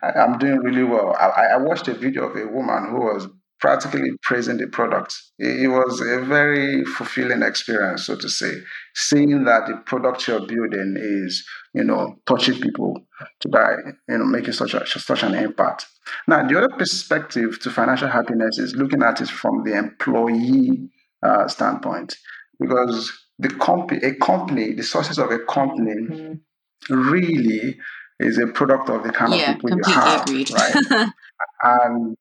I'm 0.01 0.37
doing 0.39 0.59
really 0.59 0.83
well. 0.83 1.15
I, 1.19 1.53
I 1.53 1.57
watched 1.57 1.88
a 1.88 1.93
video 1.93 2.27
of 2.27 2.36
a 2.36 2.47
woman 2.47 2.89
who 2.89 2.97
was 2.97 3.27
practically 3.59 4.09
praising 4.24 4.57
the 4.57 4.65
product. 4.65 5.15
It 5.38 5.69
was 5.69 6.01
a 6.01 6.21
very 6.21 6.83
fulfilling 6.83 7.43
experience, 7.43 8.07
so 8.07 8.15
to 8.15 8.27
say, 8.27 8.53
seeing 8.95 9.43
that 9.43 9.67
the 9.67 9.77
product 9.86 10.27
you're 10.27 10.39
building 10.39 10.95
is, 10.97 11.47
you 11.75 11.83
know, 11.83 12.15
touching 12.25 12.59
people 12.59 12.97
to 13.41 13.50
by, 13.50 13.75
you 14.09 14.17
know, 14.17 14.25
making 14.25 14.53
such 14.53 14.74
a, 14.74 14.83
such 14.88 15.21
an 15.21 15.36
impact. 15.36 15.86
Now, 16.27 16.47
the 16.47 16.57
other 16.57 16.75
perspective 16.75 17.59
to 17.59 17.69
financial 17.69 18.07
happiness 18.07 18.57
is 18.57 18.75
looking 18.75 19.03
at 19.03 19.21
it 19.21 19.29
from 19.29 19.63
the 19.63 19.77
employee 19.77 20.89
uh, 21.24 21.47
standpoint, 21.47 22.15
because 22.59 23.12
the 23.41 23.50
company, 23.50 24.00
a 24.03 24.15
company, 24.15 24.74
the 24.74 24.83
sources 24.83 25.17
of 25.17 25.31
a 25.31 25.39
company, 25.39 25.93
mm-hmm. 25.93 26.93
really 26.93 27.77
is 28.19 28.38
a 28.38 28.48
product 28.48 28.89
of 28.89 29.03
the 29.03 29.12
kind 29.12 29.33
yeah, 29.33 29.51
of 29.51 29.55
people 29.55 29.77
you 29.77 29.93
have, 29.93 30.21
agreed. 30.21 30.51
right? 30.51 30.75
and 31.63 32.15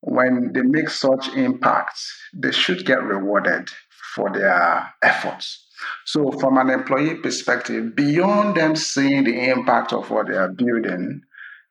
when 0.00 0.52
they 0.52 0.62
make 0.62 0.88
such 0.88 1.28
impacts, 1.28 2.12
they 2.34 2.50
should 2.50 2.84
get 2.84 3.02
rewarded 3.02 3.70
for 4.14 4.30
their 4.32 4.92
efforts. 5.02 5.66
So, 6.04 6.32
from 6.32 6.58
an 6.58 6.70
employee 6.70 7.16
perspective, 7.16 7.94
beyond 7.94 8.56
them 8.56 8.74
seeing 8.74 9.24
the 9.24 9.50
impact 9.50 9.92
of 9.92 10.10
what 10.10 10.28
they 10.28 10.34
are 10.34 10.48
building, 10.48 11.22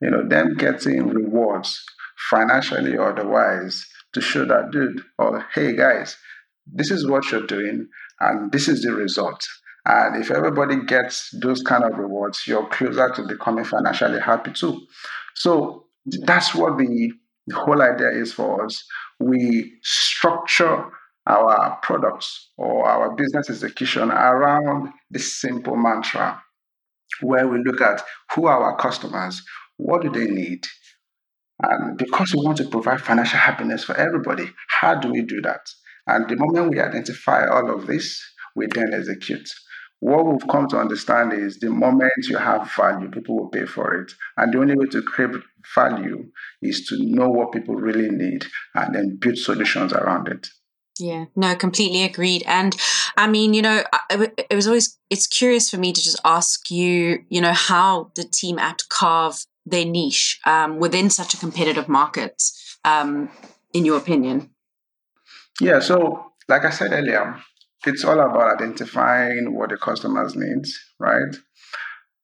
you 0.02 0.10
know, 0.10 0.28
them 0.28 0.56
getting 0.56 1.10
rewards 1.10 1.84
financially 2.30 2.96
or 2.96 3.12
otherwise 3.12 3.86
to 4.14 4.22
show 4.22 4.46
that, 4.46 4.72
dude, 4.72 5.02
or 5.18 5.46
hey 5.54 5.76
guys, 5.76 6.16
this 6.66 6.92
is 6.92 7.08
what 7.08 7.30
you're 7.32 7.46
doing, 7.46 7.88
and 8.24 8.52
this 8.52 8.68
is 8.68 8.82
the 8.84 8.94
result. 8.94 9.42
And 9.86 10.22
if 10.22 10.32
everybody 10.32 10.84
gets 10.86 11.30
those 11.42 11.62
kind 11.62 11.84
of 11.84 11.98
rewards, 11.98 12.44
you're 12.48 12.68
closer 12.70 13.10
to 13.16 13.28
becoming 13.28 13.66
financially 13.66 14.20
happy 14.20 14.54
too. 14.54 14.82
So 15.36 15.86
that's 16.06 16.56
what 16.56 16.78
the 16.78 17.12
the 17.48 17.56
whole 17.56 17.82
idea 17.82 18.10
is 18.10 18.32
for 18.32 18.64
us 18.64 18.86
we 19.20 19.74
structure 19.82 20.86
our 21.28 21.80
products 21.82 22.50
or 22.58 22.86
our 22.86 23.16
business 23.16 23.50
execution 23.50 24.12
around 24.12 24.90
this 25.10 25.40
simple 25.40 25.76
mantra 25.76 26.42
where 27.22 27.48
we 27.48 27.64
look 27.64 27.80
at 27.80 28.02
who 28.36 28.48
are 28.48 28.64
our 28.64 28.78
customers, 28.78 29.42
what 29.78 30.02
do 30.02 30.10
they 30.10 30.26
need, 30.32 30.66
and 31.62 31.98
because 31.98 32.34
we 32.34 32.44
want 32.44 32.58
to 32.58 32.68
provide 32.68 33.00
financial 33.00 33.40
happiness 33.40 33.84
for 33.84 33.96
everybody, 33.96 34.50
how 34.68 34.96
do 34.96 35.12
we 35.12 35.22
do 35.22 35.40
that? 35.42 35.62
And 36.08 36.30
the 36.30 36.36
moment 36.36 36.72
we 36.72 36.80
identify 36.80 37.48
all 37.48 37.74
of 37.74 37.88
this, 37.88 38.22
we 38.56 38.68
then 38.68 38.94
execute. 38.94 39.50
what 40.04 40.26
we've 40.26 40.48
come 40.50 40.68
to 40.68 40.78
understand 40.78 41.32
is 41.32 41.60
the 41.60 41.70
moment 41.70 42.12
you 42.28 42.36
have 42.36 42.70
value, 42.74 43.10
people 43.10 43.38
will 43.38 43.48
pay 43.48 43.66
for 43.66 44.02
it. 44.02 44.12
And 44.36 44.54
the 44.54 44.60
only 44.60 44.76
way 44.76 44.86
to 44.88 45.02
create 45.02 45.32
value 45.74 46.26
is 46.62 46.86
to 46.88 46.98
know 47.00 47.30
what 47.30 47.54
people 47.54 47.76
really 47.76 48.10
need 48.10 48.46
and 48.76 48.94
then 48.94 49.18
build 49.18 49.38
solutions 49.38 49.94
around 49.94 50.28
it. 50.28 50.50
Yeah, 51.00 51.26
no, 51.38 51.56
completely 51.56 52.04
agreed. 52.04 52.44
And 52.46 52.76
I 53.16 53.28
mean, 53.28 53.54
you 53.54 53.62
know, 53.62 53.82
it 54.12 54.54
was 54.54 54.68
always, 54.68 55.00
it's 55.10 55.26
curious 55.26 55.70
for 55.70 55.78
me 55.78 55.94
to 55.94 56.02
just 56.02 56.20
ask 56.26 56.70
you, 56.70 57.24
you 57.30 57.40
know, 57.40 57.54
how 57.54 58.12
did 58.14 58.34
Team 58.34 58.60
Apt 58.60 58.90
carve 58.90 59.46
their 59.66 59.86
niche 59.86 60.42
um, 60.46 60.80
within 60.80 61.10
such 61.10 61.34
a 61.34 61.38
competitive 61.38 61.88
market, 61.88 62.44
um, 62.84 63.30
in 63.72 63.86
your 63.86 63.98
opinion? 63.98 64.50
Yeah, 65.62 65.80
so 65.80 66.34
like 66.48 66.66
I 66.66 66.70
said 66.70 66.92
earlier, 66.92 67.36
it's 67.86 68.04
all 68.04 68.20
about 68.20 68.62
identifying 68.62 69.56
what 69.56 69.70
the 69.70 69.78
customers 69.78 70.36
needs, 70.36 70.78
right? 71.00 71.36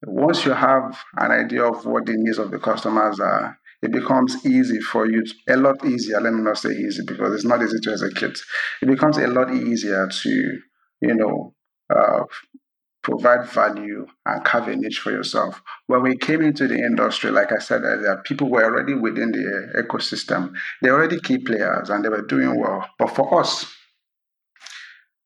Once 0.03 0.45
you 0.45 0.53
have 0.53 0.98
an 1.17 1.31
idea 1.31 1.63
of 1.63 1.86
what 1.86 2.05
the 2.05 2.13
needs 2.15 2.38
of 2.38 2.51
the 2.51 2.59
customers 2.59 3.19
are, 3.19 3.57
it 3.81 3.91
becomes 3.91 4.45
easy 4.45 4.79
for 4.79 5.05
you, 5.05 5.24
to, 5.24 5.33
a 5.50 5.57
lot 5.57 5.86
easier. 5.86 6.19
Let 6.19 6.33
me 6.33 6.41
not 6.41 6.57
say 6.57 6.69
easy 6.71 7.03
because 7.05 7.33
it's 7.33 7.45
not 7.45 7.62
easy 7.62 7.79
to 7.81 7.91
execute. 7.91 8.39
It 8.81 8.88
becomes 8.88 9.17
a 9.17 9.27
lot 9.27 9.53
easier 9.53 10.07
to, 10.07 10.59
you 11.01 11.15
know, 11.15 11.53
uh, 11.93 12.24
provide 13.01 13.50
value 13.50 14.06
and 14.25 14.44
carve 14.44 14.68
a 14.68 14.75
niche 14.75 15.00
for 15.00 15.12
yourself. 15.12 15.62
When 15.88 16.03
we 16.03 16.18
came 16.18 16.41
into 16.41 16.68
the 16.68 16.77
industry, 16.77 17.32
like 17.32 17.51
I 17.51 17.60
said 17.60 17.84
earlier, 17.84 18.22
people 18.25 18.50
were 18.50 18.63
already 18.63 18.94
within 18.94 19.32
the 19.32 19.84
ecosystem. 19.84 20.53
They're 20.82 20.96
already 20.96 21.20
key 21.20 21.38
players 21.38 21.89
and 21.89 22.03
they 22.03 22.10
were 22.10 22.25
doing 22.25 22.60
well. 22.60 22.86
But 22.98 23.15
for 23.15 23.39
us, 23.39 23.65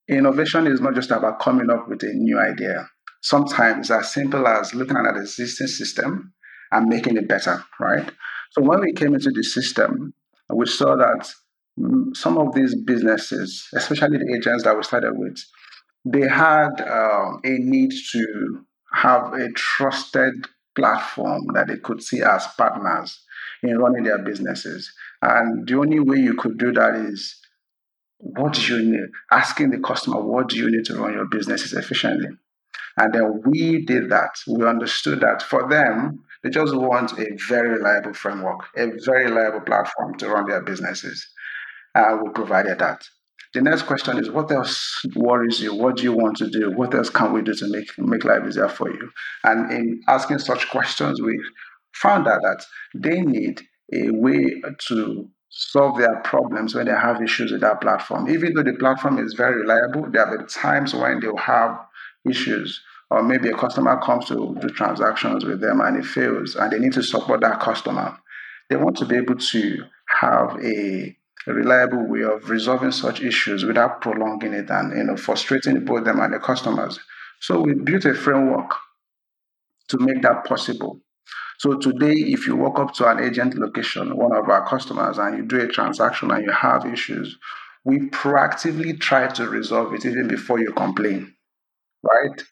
Innovation 0.10 0.68
is 0.68 0.82
not 0.82 0.96
just 0.96 1.12
about 1.12 1.40
coming 1.40 1.70
up 1.70 1.88
with 1.88 2.04
a 2.04 2.14
new 2.14 2.38
idea. 2.38 2.90
Sometimes 3.22 3.90
as 3.90 4.12
simple 4.12 4.46
as 4.48 4.74
looking 4.74 4.98
at 4.98 5.06
an 5.06 5.22
existing 5.22 5.68
system 5.68 6.34
and 6.72 6.90
making 6.90 7.16
it 7.16 7.30
better, 7.30 7.64
right? 7.80 8.12
So 8.52 8.62
when 8.62 8.82
we 8.82 8.92
came 8.94 9.14
into 9.14 9.32
the 9.32 9.44
system, 9.44 10.14
we 10.54 10.66
saw 10.66 10.98
that 10.98 11.32
mm, 11.80 12.16
some 12.16 12.38
of 12.38 12.54
these 12.54 12.76
businesses, 12.76 13.68
especially 13.74 14.18
the 14.18 14.36
agents 14.36 14.66
that 14.66 14.76
we 14.76 14.84
started 14.84 15.14
with, 15.16 15.40
they 16.06 16.28
had 16.28 16.82
um, 16.82 17.40
a 17.44 17.58
need 17.60 17.94
to 18.12 18.66
have 18.94 19.34
a 19.34 19.50
trusted 19.52 20.48
platform 20.76 21.48
that 21.54 21.68
they 21.68 21.78
could 21.78 22.02
see 22.02 22.22
as 22.22 22.48
partners 22.58 23.24
in 23.62 23.78
running 23.78 24.04
their 24.04 24.20
businesses. 24.20 24.92
And 25.22 25.68
the 25.68 25.78
only 25.78 26.00
way 26.00 26.18
you 26.18 26.36
could 26.36 26.58
do 26.58 26.72
that 26.74 26.96
is 26.96 27.40
what 28.18 28.54
do 28.54 28.62
you 28.62 28.92
need? 28.92 29.10
Asking 29.32 29.72
the 29.72 29.80
customer, 29.80 30.22
what 30.22 30.50
do 30.50 30.58
you 30.58 30.70
need 30.70 30.86
to 30.86 30.96
run 30.96 31.14
your 31.14 31.28
businesses 31.28 31.74
efficiently? 31.74 32.30
And 32.98 33.14
then 33.14 33.42
we 33.46 33.86
did 33.86 34.10
that. 34.12 34.32
We 34.48 34.66
understood 34.66 35.22
that 35.22 35.42
for 35.42 35.68
them, 35.68 36.24
they 36.44 36.50
just 36.50 36.76
want 36.76 37.18
a 37.18 37.36
very 37.48 37.70
reliable 37.70 38.14
framework, 38.14 38.62
a 38.78 38.92
very 39.04 39.26
reliable 39.32 39.62
platform 39.62 40.18
to 40.20 40.30
run 40.30 40.48
their 40.48 40.62
businesses. 40.62 41.28
And 41.96 42.22
we 42.22 42.30
provided 42.30 42.80
that. 42.80 43.04
The 43.54 43.62
next 43.62 43.84
question 43.84 44.18
is 44.18 44.32
what 44.32 44.52
else 44.52 45.06
worries 45.16 45.60
you? 45.60 45.76
What 45.76 45.98
do 45.98 46.04
you 46.04 46.14
want 46.14 46.38
to 46.38 46.50
do? 46.50 46.72
What 46.72 46.96
else 46.96 47.10
can 47.10 47.34
we 47.34 47.42
do 47.44 47.54
to 47.54 47.70
make, 47.70 47.98
make 48.00 48.24
life 48.24 48.42
easier 48.48 48.68
for 48.68 48.90
you? 48.90 49.12
And 49.44 49.72
in 49.72 50.02
asking 50.08 50.40
such 50.40 50.70
questions, 50.70 51.22
we 51.22 51.40
found 51.94 52.28
out 52.28 52.42
that 52.42 52.66
they 52.96 53.22
need 53.22 53.62
a 53.94 54.10
way 54.10 54.62
to 54.88 55.30
solve 55.50 56.00
their 56.00 56.20
problems 56.22 56.74
when 56.74 56.88
they 56.88 56.92
have 56.92 57.22
issues 57.22 57.52
with 57.52 57.62
that 57.62 57.80
platform. 57.80 58.28
Even 58.28 58.56
though 58.56 58.64
the 58.64 58.74
platform 58.74 59.20
is 59.20 59.36
very 59.36 59.62
reliable, 59.62 60.10
there 60.10 60.26
have 60.26 60.36
been 60.36 60.48
times 60.48 60.96
when 60.96 61.20
they'll 61.20 61.38
have 61.38 61.78
issues, 62.28 62.82
or 63.12 63.22
maybe 63.22 63.50
a 63.50 63.56
customer 63.56 64.00
comes 64.02 64.26
to 64.26 64.58
do 64.60 64.70
transactions 64.70 65.46
with 65.46 65.62
them 65.62 65.80
and 65.80 65.98
it 65.98 66.06
fails, 66.06 66.56
and 66.56 66.72
they 66.72 66.80
need 66.80 66.94
to 66.94 67.04
support 67.04 67.42
that 67.42 67.60
customer. 67.60 68.18
They 68.72 68.78
want 68.78 68.98
to 68.98 69.06
be 69.06 69.18
able 69.18 69.36
to 69.36 69.84
have 70.22 70.58
a, 70.64 71.16
a 71.48 71.54
reliable 71.54 72.08
way 72.08 72.24
of 72.24 72.50
resolving 72.50 72.92
such 72.92 73.22
issues 73.22 73.66
without 73.66 74.02
prolonging 74.02 74.54
it 74.54 74.70
and 74.70 74.98
you 74.98 75.04
know 75.04 75.18
frustrating 75.18 75.84
both 75.86 76.06
them 76.06 76.20
and 76.20 76.34
the 76.34 76.40
customers. 76.40 77.00
So 77.42 77.60
we 77.62 77.74
built 77.74 78.06
a 78.06 78.14
framework 78.14 78.72
to 79.90 79.98
make 80.00 80.22
that 80.22 80.46
possible. 80.46 81.00
So 81.60 81.78
today, 81.78 82.14
if 82.14 82.48
you 82.48 82.56
walk 82.56 82.80
up 82.80 82.94
to 82.96 83.10
an 83.10 83.20
agent 83.20 83.56
location, 83.56 84.18
one 84.18 84.36
of 84.36 84.50
our 84.50 84.68
customers, 84.68 85.18
and 85.18 85.38
you 85.38 85.46
do 85.46 85.62
a 85.62 85.68
transaction 85.68 86.32
and 86.32 86.44
you 86.44 86.52
have 86.52 86.86
issues, 86.86 87.38
we 87.86 88.10
proactively 88.10 89.00
try 89.00 89.28
to 89.28 89.48
resolve 89.50 89.94
it 89.94 90.06
even 90.06 90.28
before 90.28 90.60
you 90.60 90.72
complain, 90.74 91.34
right? 92.04 92.44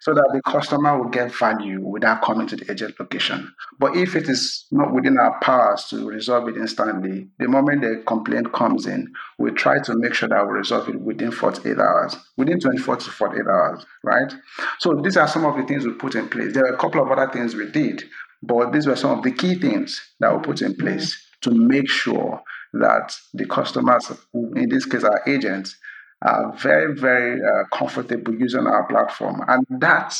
So 0.00 0.14
that 0.14 0.30
the 0.32 0.40
customer 0.50 0.96
will 0.96 1.10
get 1.10 1.34
value 1.34 1.86
without 1.86 2.22
coming 2.22 2.46
to 2.48 2.56
the 2.56 2.70
agent 2.72 2.98
location. 2.98 3.52
But 3.78 3.96
if 3.96 4.16
it 4.16 4.28
is 4.28 4.66
not 4.70 4.94
within 4.94 5.18
our 5.18 5.38
powers 5.40 5.84
to 5.90 6.08
resolve 6.08 6.48
it 6.48 6.56
instantly, 6.56 7.28
the 7.38 7.48
moment 7.48 7.82
the 7.82 8.02
complaint 8.06 8.52
comes 8.52 8.86
in, 8.86 9.12
we 9.38 9.50
try 9.50 9.78
to 9.82 9.94
make 9.96 10.14
sure 10.14 10.28
that 10.30 10.46
we 10.46 10.54
resolve 10.54 10.88
it 10.88 11.00
within 11.00 11.30
48 11.30 11.78
hours, 11.78 12.16
within 12.38 12.58
24 12.58 12.96
to 12.96 13.10
48 13.10 13.46
hours, 13.46 13.86
right? 14.02 14.32
So 14.78 14.94
these 15.02 15.18
are 15.18 15.28
some 15.28 15.44
of 15.44 15.56
the 15.56 15.64
things 15.64 15.84
we 15.84 15.92
put 15.92 16.14
in 16.14 16.28
place. 16.28 16.54
There 16.54 16.64
are 16.64 16.74
a 16.74 16.78
couple 16.78 17.02
of 17.02 17.10
other 17.10 17.30
things 17.30 17.54
we 17.54 17.70
did, 17.70 18.04
but 18.42 18.72
these 18.72 18.86
were 18.86 18.96
some 18.96 19.18
of 19.18 19.22
the 19.22 19.32
key 19.32 19.56
things 19.56 20.00
that 20.20 20.34
we 20.34 20.42
put 20.42 20.62
in 20.62 20.76
place 20.76 21.22
to 21.42 21.50
make 21.50 21.90
sure 21.90 22.42
that 22.72 23.14
the 23.34 23.46
customers, 23.46 24.12
in 24.32 24.68
this 24.68 24.86
case 24.86 25.04
our 25.04 25.22
agents, 25.26 25.76
are 26.22 26.52
very, 26.56 26.94
very 26.94 27.40
uh, 27.40 27.64
comfortable 27.72 28.34
using 28.34 28.66
our 28.66 28.86
platform. 28.86 29.42
And 29.48 29.66
that, 29.80 30.14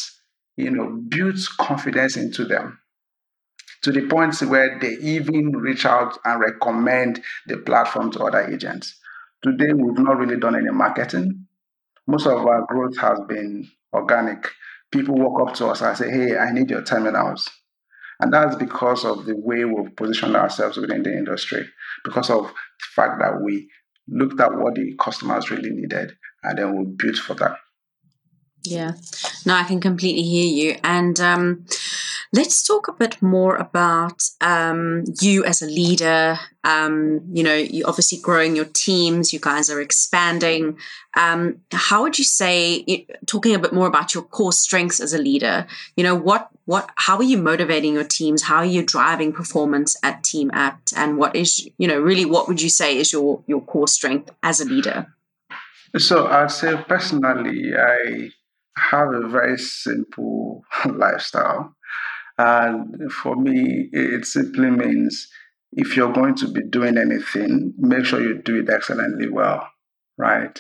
you 0.57 0.71
know, 0.71 1.03
builds 1.09 1.49
confidence 1.49 2.17
into 2.17 2.45
them 2.45 2.79
to 3.83 3.93
the 3.93 4.07
point 4.09 4.39
where 4.43 4.79
they 4.79 4.97
even 5.01 5.57
reach 5.57 5.87
out 5.87 6.19
and 6.25 6.41
recommend 6.41 7.23
the 7.47 7.59
platform 7.59 8.11
to 8.13 8.25
other 8.25 8.47
agents. 8.51 8.99
Today, 9.43 9.73
we've 9.73 9.99
not 9.99 10.19
really 10.19 10.39
done 10.39 10.57
any 10.57 10.71
marketing. 10.71 11.47
Most 12.07 12.27
of 12.27 12.47
our 12.47 12.67
growth 12.67 12.99
has 12.99 13.21
been 13.27 13.69
organic. 13.93 14.51
People 14.93 15.15
walk 15.15 15.49
up 15.49 15.55
to 15.55 15.69
us 15.69 15.81
and 15.81 15.97
say, 15.97 16.11
Hey, 16.11 16.37
I 16.37 16.53
need 16.53 16.69
your 16.69 16.83
terminals. 16.83 17.49
And 18.19 18.35
that's 18.35 18.57
because 18.57 19.07
of 19.07 19.25
the 19.25 19.35
way 19.35 19.65
we've 19.65 19.97
positioned 19.97 20.37
ourselves 20.37 20.77
within 20.77 21.03
the 21.03 21.13
industry, 21.13 21.67
because 22.05 22.29
of 22.29 22.45
the 22.49 22.87
fact 22.95 23.19
that 23.21 23.41
we 23.43 23.71
looked 24.11 24.41
at 24.41 24.55
what 24.55 24.75
the 24.75 24.95
customers 24.99 25.51
really 25.51 25.71
needed 25.71 26.13
and 26.43 26.59
then 26.59 26.77
we 26.77 26.85
built 26.85 27.17
for 27.17 27.35
that. 27.35 27.57
Yeah, 28.63 28.93
no, 29.47 29.55
I 29.55 29.65
can 29.65 29.81
completely 29.81 30.23
hear 30.23 30.47
you. 30.47 30.79
And 30.85 31.19
um, 31.21 31.65
let's 32.33 32.63
talk 32.63 32.87
a 32.87 32.93
bit 32.93 33.21
more 33.21 33.57
about 33.57 34.23
um, 34.41 35.05
you 35.21 35.45
as 35.45 35.63
a 35.63 35.67
leader. 35.67 36.39
Um, 36.63 37.23
you 37.33 37.43
know, 37.43 37.55
you're 37.55 37.89
obviously 37.89 38.19
growing 38.19 38.55
your 38.55 38.67
teams. 38.67 39.33
You 39.33 39.41
guys 39.41 39.69
are 39.69 39.81
expanding. 39.81 40.79
Um, 41.17 41.61
how 41.73 42.03
would 42.03 42.19
you 42.19 42.25
say, 42.25 43.07
talking 43.27 43.55
a 43.55 43.59
bit 43.59 43.73
more 43.73 43.89
about 43.89 44.15
your 44.15 44.23
core 44.23 44.53
strengths 44.53 45.01
as 45.01 45.13
a 45.13 45.19
leader? 45.19 45.67
You 45.97 46.05
know, 46.05 46.15
what, 46.15 46.51
what, 46.67 46.91
how 46.97 47.17
are 47.17 47.25
you 47.25 47.39
motivating 47.39 47.95
your 47.95 48.05
teams? 48.05 48.43
How 48.43 48.57
are 48.57 48.65
you 48.65 48.85
driving 48.85 49.33
performance 49.33 49.97
at 50.05 50.23
Team 50.23 50.51
Apt? 50.55 50.93
And 50.97 51.19
what 51.19 51.35
is, 51.35 51.69
you 51.79 51.89
know, 51.89 51.99
really, 51.99 52.25
what 52.25 52.47
would 52.47 52.63
you 52.63 52.71
say 52.71 52.97
is 52.97 53.13
your 53.13 53.43
your 53.47 53.61
core 53.63 53.89
strength 53.89 54.31
as 54.43 54.61
a 54.61 54.65
leader? 54.65 55.07
So 55.99 56.29
I'd 56.29 56.53
say 56.53 56.77
personally, 56.87 57.73
I 57.77 58.31
have 58.77 59.13
a 59.13 59.27
very 59.27 59.59
simple 59.59 60.63
lifestyle. 60.87 61.75
And 62.41 63.13
for 63.13 63.37
me, 63.37 63.91
it 63.93 64.25
simply 64.25 64.71
means 64.71 65.29
if 65.73 65.95
you're 65.95 66.13
going 66.13 66.37
to 66.37 66.49
be 66.49 66.63
doing 66.63 66.97
anything, 66.97 67.75
make 67.77 68.07
sure 68.07 68.23
you 68.23 68.41
do 68.41 68.61
it 68.61 68.71
excellently 68.71 69.29
well, 69.29 69.69
right? 70.17 70.59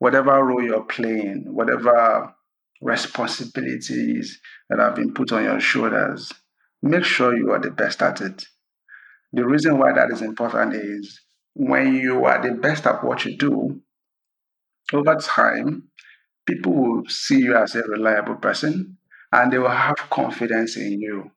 Whatever 0.00 0.44
role 0.44 0.62
you're 0.62 0.84
playing, 0.84 1.46
whatever 1.46 2.34
responsibilities 2.82 4.38
that 4.68 4.78
have 4.78 4.96
been 4.96 5.14
put 5.14 5.32
on 5.32 5.44
your 5.44 5.60
shoulders, 5.60 6.30
make 6.82 7.04
sure 7.04 7.34
you 7.34 7.52
are 7.52 7.60
the 7.60 7.70
best 7.70 8.02
at 8.02 8.20
it. 8.20 8.44
The 9.32 9.46
reason 9.46 9.78
why 9.78 9.94
that 9.94 10.10
is 10.10 10.20
important 10.20 10.74
is 10.74 11.22
when 11.54 11.94
you 11.94 12.26
are 12.26 12.42
the 12.42 12.52
best 12.54 12.86
at 12.86 13.02
what 13.02 13.24
you 13.24 13.38
do, 13.38 13.80
over 14.92 15.14
time, 15.14 15.84
people 16.44 16.74
will 16.74 17.02
see 17.08 17.38
you 17.38 17.56
as 17.56 17.74
a 17.76 17.82
reliable 17.84 18.34
person 18.34 18.98
and 19.34 19.52
they 19.52 19.58
will 19.58 19.68
have 19.68 19.96
confidence 20.10 20.76
in 20.76 21.00
you. 21.00 21.30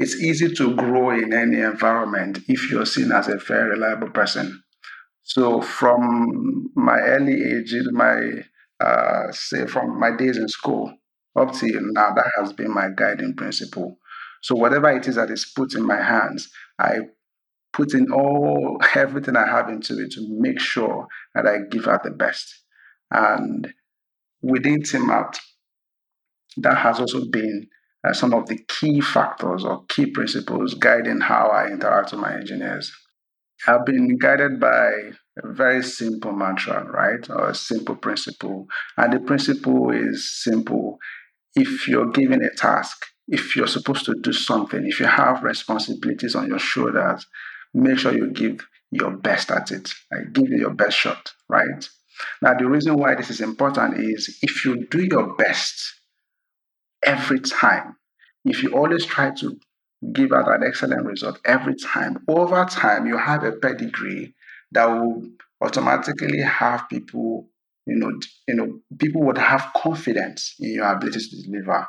It's 0.00 0.16
easy 0.16 0.52
to 0.56 0.74
grow 0.74 1.10
in 1.10 1.32
any 1.32 1.60
environment 1.60 2.40
if 2.48 2.68
you're 2.68 2.84
seen 2.84 3.12
as 3.12 3.28
a 3.28 3.36
very 3.36 3.70
reliable 3.70 4.10
person. 4.10 4.62
So, 5.22 5.62
from 5.62 6.70
my 6.74 6.98
early 6.98 7.34
ages, 7.34 7.88
my 7.92 8.42
uh, 8.80 9.30
say 9.30 9.66
from 9.66 9.98
my 10.00 10.10
days 10.16 10.36
in 10.36 10.48
school 10.48 10.92
up 11.36 11.52
to 11.54 11.90
now, 11.92 12.12
that 12.12 12.30
has 12.38 12.52
been 12.52 12.74
my 12.74 12.88
guiding 12.94 13.34
principle. 13.34 13.98
So, 14.42 14.56
whatever 14.56 14.90
it 14.90 15.06
is 15.06 15.14
that 15.14 15.30
is 15.30 15.44
put 15.44 15.74
in 15.74 15.86
my 15.86 16.02
hands, 16.02 16.50
I 16.80 16.98
put 17.72 17.94
in 17.94 18.10
all 18.12 18.80
everything 18.96 19.36
I 19.36 19.46
have 19.46 19.68
into 19.68 19.94
it 20.00 20.10
to 20.12 20.26
make 20.28 20.60
sure 20.60 21.06
that 21.34 21.46
I 21.46 21.58
give 21.70 21.86
out 21.86 22.02
the 22.02 22.10
best. 22.10 22.52
And 23.12 23.72
within 24.42 24.82
Team 24.82 25.08
Apt, 25.08 25.40
that 26.58 26.78
has 26.78 27.00
also 27.00 27.24
been 27.30 27.66
uh, 28.06 28.12
some 28.12 28.34
of 28.34 28.46
the 28.46 28.58
key 28.68 29.00
factors 29.00 29.64
or 29.64 29.84
key 29.86 30.06
principles 30.06 30.74
guiding 30.74 31.20
how 31.20 31.48
I 31.48 31.68
interact 31.68 32.12
with 32.12 32.20
my 32.20 32.34
engineers. 32.34 32.92
I've 33.66 33.86
been 33.86 34.18
guided 34.18 34.60
by 34.60 34.90
a 35.42 35.52
very 35.52 35.82
simple 35.82 36.32
mantra, 36.32 36.84
right? 36.90 37.28
Or 37.30 37.48
a 37.48 37.54
simple 37.54 37.96
principle. 37.96 38.66
And 38.96 39.12
the 39.12 39.20
principle 39.20 39.90
is 39.90 40.42
simple. 40.42 40.98
If 41.54 41.88
you're 41.88 42.10
given 42.10 42.44
a 42.44 42.54
task, 42.54 43.06
if 43.28 43.56
you're 43.56 43.66
supposed 43.66 44.04
to 44.06 44.14
do 44.20 44.32
something, 44.32 44.84
if 44.86 45.00
you 45.00 45.06
have 45.06 45.42
responsibilities 45.42 46.34
on 46.34 46.48
your 46.48 46.58
shoulders, 46.58 47.26
make 47.72 47.98
sure 47.98 48.14
you 48.14 48.30
give 48.30 48.66
your 48.90 49.12
best 49.12 49.50
at 49.50 49.70
it. 49.70 49.92
Like 50.12 50.32
give 50.32 50.52
it 50.52 50.60
your 50.60 50.74
best 50.74 50.98
shot, 50.98 51.32
right? 51.48 51.88
Now, 52.42 52.54
the 52.54 52.68
reason 52.68 52.96
why 52.96 53.14
this 53.14 53.30
is 53.30 53.40
important 53.40 53.98
is 53.98 54.38
if 54.42 54.64
you 54.64 54.86
do 54.86 55.04
your 55.04 55.34
best 55.34 56.00
every 57.04 57.40
time, 57.40 57.96
if 58.44 58.62
you 58.62 58.72
always 58.72 59.04
try 59.04 59.30
to 59.30 59.58
give 60.12 60.32
out 60.32 60.52
an 60.52 60.62
excellent 60.66 61.06
result 61.06 61.38
every 61.44 61.74
time, 61.74 62.24
over 62.28 62.64
time, 62.64 63.06
you 63.06 63.16
have 63.16 63.44
a 63.44 63.52
pedigree 63.52 64.34
that 64.72 64.86
will 64.86 65.28
automatically 65.62 66.40
have 66.40 66.88
people, 66.88 67.48
you 67.86 67.96
know, 67.96 68.10
you 68.48 68.54
know, 68.54 68.80
people 68.98 69.22
would 69.22 69.38
have 69.38 69.70
confidence 69.76 70.54
in 70.60 70.74
your 70.74 70.92
ability 70.92 71.20
to 71.20 71.42
deliver. 71.42 71.86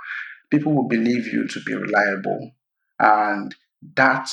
People 0.49 0.73
will 0.73 0.87
believe 0.87 1.27
you 1.27 1.47
to 1.47 1.59
be 1.61 1.73
reliable, 1.73 2.51
and 2.99 3.55
that, 3.95 4.29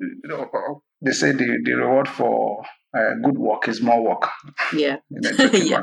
you 0.00 0.20
know, 0.24 0.82
they 1.02 1.12
say 1.12 1.32
the, 1.32 1.60
the 1.64 1.74
reward 1.74 2.08
for 2.08 2.64
uh, 2.96 3.14
good 3.22 3.38
work 3.38 3.68
is 3.68 3.80
more 3.80 4.02
work. 4.02 4.28
Yeah. 4.74 4.96
yeah. 5.10 5.82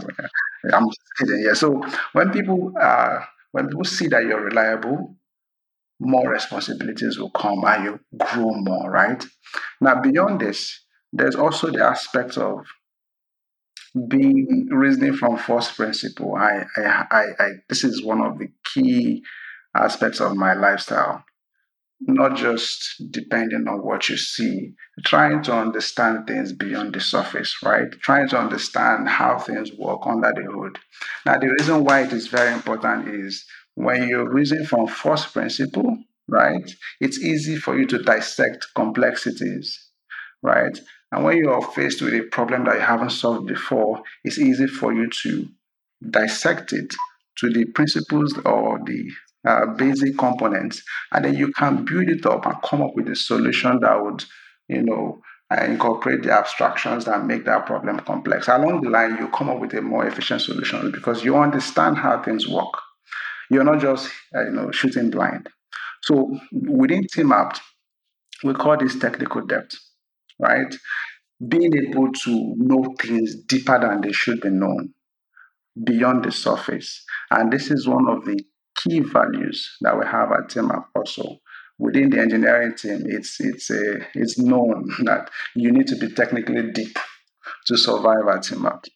I'm 0.73 0.87
just 0.87 1.01
kidding. 1.17 1.43
Yeah. 1.43 1.53
So 1.53 1.81
when 2.13 2.31
people 2.31 2.73
uh, 2.79 3.19
when 3.51 3.67
people 3.67 3.83
see 3.83 4.07
that 4.07 4.23
you're 4.23 4.43
reliable, 4.43 5.15
more 5.99 6.29
responsibilities 6.29 7.17
will 7.19 7.31
come 7.31 7.63
and 7.65 7.83
you 7.83 7.99
grow 8.17 8.53
more, 8.53 8.89
right? 8.89 9.25
Now, 9.81 10.01
beyond 10.01 10.39
this, 10.39 10.85
there's 11.11 11.35
also 11.35 11.71
the 11.71 11.83
aspect 11.83 12.37
of 12.37 12.65
being 14.07 14.67
reasoning 14.71 15.15
from 15.15 15.37
first 15.37 15.75
principle. 15.75 16.35
I, 16.35 16.65
I, 16.77 17.05
I, 17.11 17.25
I, 17.39 17.49
this 17.67 17.83
is 17.83 18.03
one 18.03 18.21
of 18.21 18.37
the 18.37 18.49
key 18.73 19.23
aspects 19.75 20.21
of 20.21 20.35
my 20.35 20.53
lifestyle. 20.53 21.23
Not 22.01 22.37
just 22.37 23.01
depending 23.11 23.67
on 23.67 23.83
what 23.83 24.07
you 24.07 24.17
see, 24.17 24.73
trying 25.05 25.43
to 25.43 25.53
understand 25.53 26.27
things 26.27 26.53
beyond 26.53 26.93
the 26.93 27.01
surface, 27.01 27.57
right? 27.63 27.91
Trying 28.01 28.29
to 28.29 28.39
understand 28.39 29.09
how 29.09 29.37
things 29.37 29.71
work 29.77 30.01
under 30.05 30.31
the 30.33 30.49
hood. 30.49 30.79
Now, 31.25 31.37
the 31.37 31.49
reason 31.49 31.83
why 31.83 32.03
it 32.03 32.13
is 32.13 32.27
very 32.27 32.53
important 32.53 33.09
is 33.09 33.45
when 33.75 34.07
you're 34.07 34.29
reasoning 34.29 34.65
from 34.65 34.87
first 34.87 35.33
principle, 35.33 35.97
right, 36.27 36.71
it's 37.01 37.19
easy 37.19 37.57
for 37.57 37.77
you 37.77 37.85
to 37.87 38.01
dissect 38.01 38.67
complexities, 38.75 39.89
right? 40.41 40.77
And 41.11 41.25
when 41.25 41.37
you 41.37 41.51
are 41.51 41.71
faced 41.71 42.01
with 42.01 42.13
a 42.13 42.21
problem 42.21 42.65
that 42.65 42.75
you 42.75 42.81
haven't 42.81 43.11
solved 43.11 43.47
before, 43.47 44.03
it's 44.23 44.37
easy 44.37 44.67
for 44.67 44.93
you 44.93 45.09
to 45.23 45.49
dissect 46.09 46.71
it 46.71 46.93
to 47.39 47.49
the 47.49 47.65
principles 47.65 48.37
or 48.45 48.79
the 48.85 49.11
uh, 49.47 49.65
basic 49.77 50.17
components, 50.17 50.83
and 51.11 51.25
then 51.25 51.35
you 51.35 51.51
can 51.53 51.85
build 51.85 52.09
it 52.09 52.25
up 52.25 52.45
and 52.45 52.55
come 52.63 52.81
up 52.81 52.91
with 52.95 53.07
a 53.07 53.15
solution 53.15 53.79
that 53.81 54.03
would, 54.03 54.23
you 54.67 54.83
know, 54.83 55.21
uh, 55.51 55.63
incorporate 55.63 56.23
the 56.23 56.31
abstractions 56.31 57.05
that 57.05 57.25
make 57.25 57.45
that 57.45 57.65
problem 57.65 57.99
complex. 58.01 58.47
Along 58.47 58.81
the 58.81 58.89
line, 58.89 59.17
you 59.17 59.27
come 59.29 59.49
up 59.49 59.59
with 59.59 59.73
a 59.73 59.81
more 59.81 60.05
efficient 60.05 60.41
solution 60.41 60.91
because 60.91 61.23
you 61.23 61.37
understand 61.37 61.97
how 61.97 62.21
things 62.21 62.47
work. 62.47 62.73
You're 63.49 63.63
not 63.63 63.79
just, 63.79 64.11
uh, 64.35 64.45
you 64.45 64.51
know, 64.51 64.71
shooting 64.71 65.09
blind. 65.09 65.49
So 66.03 66.37
within 66.51 67.07
team 67.07 67.29
TeamApt, 67.29 67.59
we 68.43 68.53
call 68.53 68.77
this 68.77 68.97
technical 68.99 69.45
depth, 69.45 69.75
right? 70.37 70.73
Being 71.45 71.75
able 71.75 72.11
to 72.11 72.55
know 72.57 72.93
things 72.99 73.35
deeper 73.47 73.79
than 73.79 74.01
they 74.01 74.11
should 74.11 74.41
be 74.41 74.49
known, 74.49 74.93
beyond 75.83 76.25
the 76.25 76.31
surface. 76.31 77.03
And 77.31 77.51
this 77.51 77.71
is 77.71 77.87
one 77.87 78.07
of 78.07 78.25
the 78.25 78.39
key 78.83 78.99
values 78.99 79.77
that 79.81 79.97
we 79.97 80.05
have 80.05 80.31
at 80.31 80.49
TeamApt 80.49 80.85
also. 80.95 81.39
Within 81.77 82.09
the 82.09 82.19
engineering 82.19 82.75
team, 82.75 83.03
it's 83.05 83.39
it's 83.39 83.69
a 83.69 83.99
it's 84.13 84.37
known 84.37 84.89
that 85.05 85.29
you 85.55 85.71
need 85.71 85.87
to 85.87 85.95
be 85.95 86.09
technically 86.09 86.71
deep 86.71 86.97
to 87.67 87.77
survive 87.77 88.27
at 88.27 88.43
TeamApt. 88.43 88.89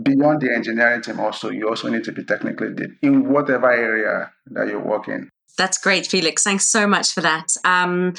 Beyond 0.00 0.40
the 0.40 0.54
engineering 0.54 1.02
team, 1.02 1.20
also 1.20 1.50
you 1.50 1.68
also 1.68 1.88
need 1.88 2.04
to 2.04 2.12
be 2.12 2.24
technically 2.24 2.74
deep 2.74 2.90
in 3.02 3.28
whatever 3.28 3.70
area 3.70 4.30
that 4.46 4.68
you 4.68 4.78
work 4.78 5.08
in. 5.08 5.28
That's 5.58 5.78
great, 5.78 6.06
Felix. 6.06 6.44
Thanks 6.44 6.66
so 6.70 6.86
much 6.86 7.12
for 7.12 7.20
that. 7.20 7.48
Um, 7.64 8.14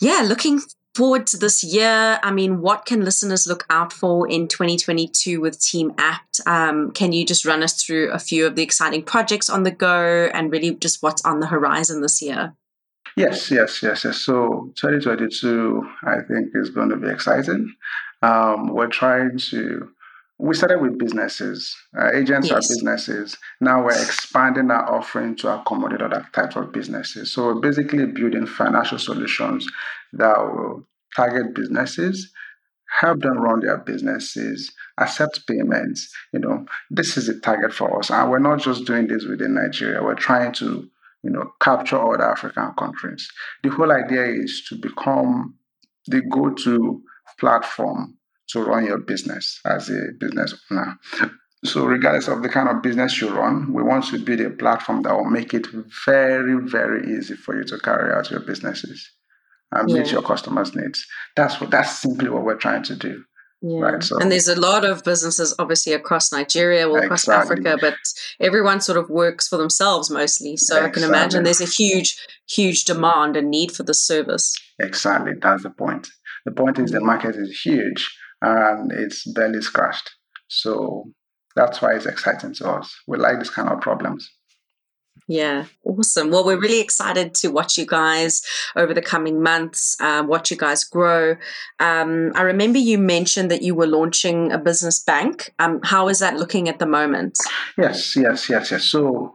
yeah, 0.00 0.22
looking 0.24 0.60
forward 0.98 1.28
to 1.28 1.36
this 1.36 1.62
year. 1.62 2.18
I 2.24 2.32
mean, 2.32 2.60
what 2.60 2.84
can 2.84 3.04
listeners 3.04 3.46
look 3.46 3.64
out 3.70 3.92
for 3.92 4.28
in 4.28 4.48
2022 4.48 5.40
with 5.40 5.56
TeamApt? 5.60 6.44
Um, 6.44 6.90
can 6.90 7.12
you 7.12 7.24
just 7.24 7.44
run 7.44 7.62
us 7.62 7.80
through 7.80 8.10
a 8.10 8.18
few 8.18 8.44
of 8.44 8.56
the 8.56 8.64
exciting 8.64 9.04
projects 9.04 9.48
on 9.48 9.62
the 9.62 9.70
go 9.70 10.28
and 10.34 10.50
really 10.50 10.74
just 10.74 11.00
what's 11.00 11.24
on 11.24 11.38
the 11.38 11.46
horizon 11.46 12.02
this 12.02 12.20
year? 12.20 12.56
Yes, 13.16 13.48
yes, 13.48 13.80
yes, 13.80 14.04
yes. 14.04 14.16
So 14.18 14.72
2022, 14.74 15.88
I 16.02 16.16
think, 16.26 16.48
is 16.54 16.70
going 16.70 16.88
to 16.88 16.96
be 16.96 17.08
exciting. 17.08 17.72
Um, 18.22 18.74
we're 18.74 18.88
trying 18.88 19.38
to 19.50 19.88
we 20.38 20.54
started 20.54 20.80
with 20.80 20.98
businesses. 20.98 21.76
Uh, 21.98 22.10
agents 22.14 22.48
yes. 22.48 22.52
are 22.52 22.60
businesses. 22.60 23.36
Now 23.60 23.84
we're 23.84 24.00
expanding 24.00 24.70
our 24.70 24.94
offering 24.94 25.34
to 25.36 25.60
accommodate 25.60 26.00
other 26.00 26.26
types 26.32 26.54
of 26.54 26.72
businesses. 26.72 27.32
So 27.32 27.46
we're 27.46 27.60
basically 27.60 28.06
building 28.06 28.46
financial 28.46 28.98
solutions 28.98 29.66
that 30.12 30.38
will 30.38 30.86
target 31.16 31.54
businesses, 31.54 32.32
help 33.00 33.20
them 33.20 33.38
run 33.38 33.60
their 33.60 33.78
businesses, 33.78 34.72
accept 34.98 35.44
payments. 35.48 36.14
You 36.32 36.40
know, 36.40 36.66
this 36.88 37.16
is 37.16 37.28
a 37.28 37.40
target 37.40 37.72
for 37.72 37.98
us. 37.98 38.10
And 38.10 38.30
we're 38.30 38.38
not 38.38 38.60
just 38.60 38.84
doing 38.84 39.08
this 39.08 39.24
within 39.24 39.54
Nigeria. 39.54 40.04
We're 40.04 40.14
trying 40.14 40.52
to, 40.54 40.88
you 41.24 41.30
know, 41.30 41.52
capture 41.60 41.98
other 41.98 42.30
African 42.30 42.72
countries. 42.78 43.28
The 43.64 43.70
whole 43.70 43.90
idea 43.90 44.24
is 44.24 44.64
to 44.68 44.76
become 44.76 45.56
the 46.06 46.22
go-to 46.22 47.02
platform 47.40 48.17
to 48.50 48.62
run 48.62 48.86
your 48.86 48.98
business 48.98 49.60
as 49.64 49.90
a 49.90 50.08
business 50.18 50.54
owner. 50.70 50.98
So, 51.64 51.84
regardless 51.86 52.28
of 52.28 52.42
the 52.42 52.48
kind 52.48 52.68
of 52.68 52.82
business 52.82 53.20
you 53.20 53.30
run, 53.30 53.72
we 53.72 53.82
want 53.82 54.04
to 54.06 54.18
build 54.18 54.40
a 54.40 54.50
platform 54.50 55.02
that 55.02 55.14
will 55.14 55.24
make 55.24 55.52
it 55.54 55.66
very, 56.06 56.56
very 56.62 57.16
easy 57.16 57.34
for 57.34 57.56
you 57.56 57.64
to 57.64 57.78
carry 57.80 58.14
out 58.14 58.30
your 58.30 58.40
businesses 58.40 59.10
and 59.72 59.90
yeah. 59.90 59.98
meet 59.98 60.12
your 60.12 60.22
customers' 60.22 60.76
needs. 60.76 61.04
That's 61.34 61.60
what 61.60 61.70
that's 61.70 61.98
simply 62.00 62.28
what 62.30 62.44
we're 62.44 62.56
trying 62.56 62.84
to 62.84 62.96
do. 62.96 63.24
Yeah. 63.60 63.80
Right. 63.80 64.02
So, 64.02 64.18
and 64.20 64.30
there's 64.30 64.46
a 64.46 64.58
lot 64.58 64.84
of 64.84 65.02
businesses 65.02 65.52
obviously 65.58 65.92
across 65.92 66.32
Nigeria, 66.32 66.88
well 66.88 67.02
across 67.02 67.24
exactly. 67.24 67.66
Africa, 67.66 67.78
but 67.80 67.94
everyone 68.38 68.80
sort 68.80 68.98
of 68.98 69.10
works 69.10 69.48
for 69.48 69.56
themselves 69.56 70.10
mostly. 70.10 70.56
So 70.56 70.76
exactly. 70.76 71.02
I 71.02 71.06
can 71.06 71.12
imagine 71.12 71.42
there's 71.42 71.60
a 71.60 71.66
huge, 71.66 72.16
huge 72.48 72.84
demand 72.84 73.36
and 73.36 73.50
need 73.50 73.72
for 73.72 73.82
the 73.82 73.94
service. 73.94 74.54
Exactly. 74.78 75.32
That's 75.42 75.64
the 75.64 75.70
point. 75.70 76.06
The 76.44 76.52
point 76.52 76.78
is 76.78 76.92
the 76.92 77.00
market 77.00 77.34
is 77.34 77.60
huge 77.60 78.08
and 78.42 78.92
it's 78.92 79.26
barely 79.32 79.60
scratched. 79.60 80.10
So 80.48 81.10
that's 81.56 81.82
why 81.82 81.94
it's 81.94 82.06
exciting 82.06 82.54
to 82.54 82.70
us. 82.70 82.94
We 83.06 83.18
like 83.18 83.38
this 83.38 83.50
kind 83.50 83.68
of 83.68 83.80
problems. 83.80 84.30
Yeah, 85.26 85.64
awesome. 85.84 86.30
Well, 86.30 86.44
we're 86.44 86.60
really 86.60 86.80
excited 86.80 87.34
to 87.34 87.48
watch 87.48 87.76
you 87.76 87.84
guys 87.84 88.42
over 88.76 88.94
the 88.94 89.02
coming 89.02 89.42
months, 89.42 89.96
uh, 90.00 90.24
watch 90.26 90.50
you 90.50 90.56
guys 90.56 90.84
grow. 90.84 91.36
Um, 91.80 92.32
I 92.34 92.42
remember 92.42 92.78
you 92.78 92.98
mentioned 92.98 93.50
that 93.50 93.62
you 93.62 93.74
were 93.74 93.86
launching 93.86 94.52
a 94.52 94.58
business 94.58 95.02
bank. 95.02 95.52
Um, 95.58 95.80
how 95.82 96.08
is 96.08 96.20
that 96.20 96.36
looking 96.36 96.68
at 96.68 96.78
the 96.78 96.86
moment? 96.86 97.36
Yes, 97.76 98.16
yes, 98.16 98.48
yes, 98.48 98.70
yes. 98.70 98.84
So, 98.84 99.34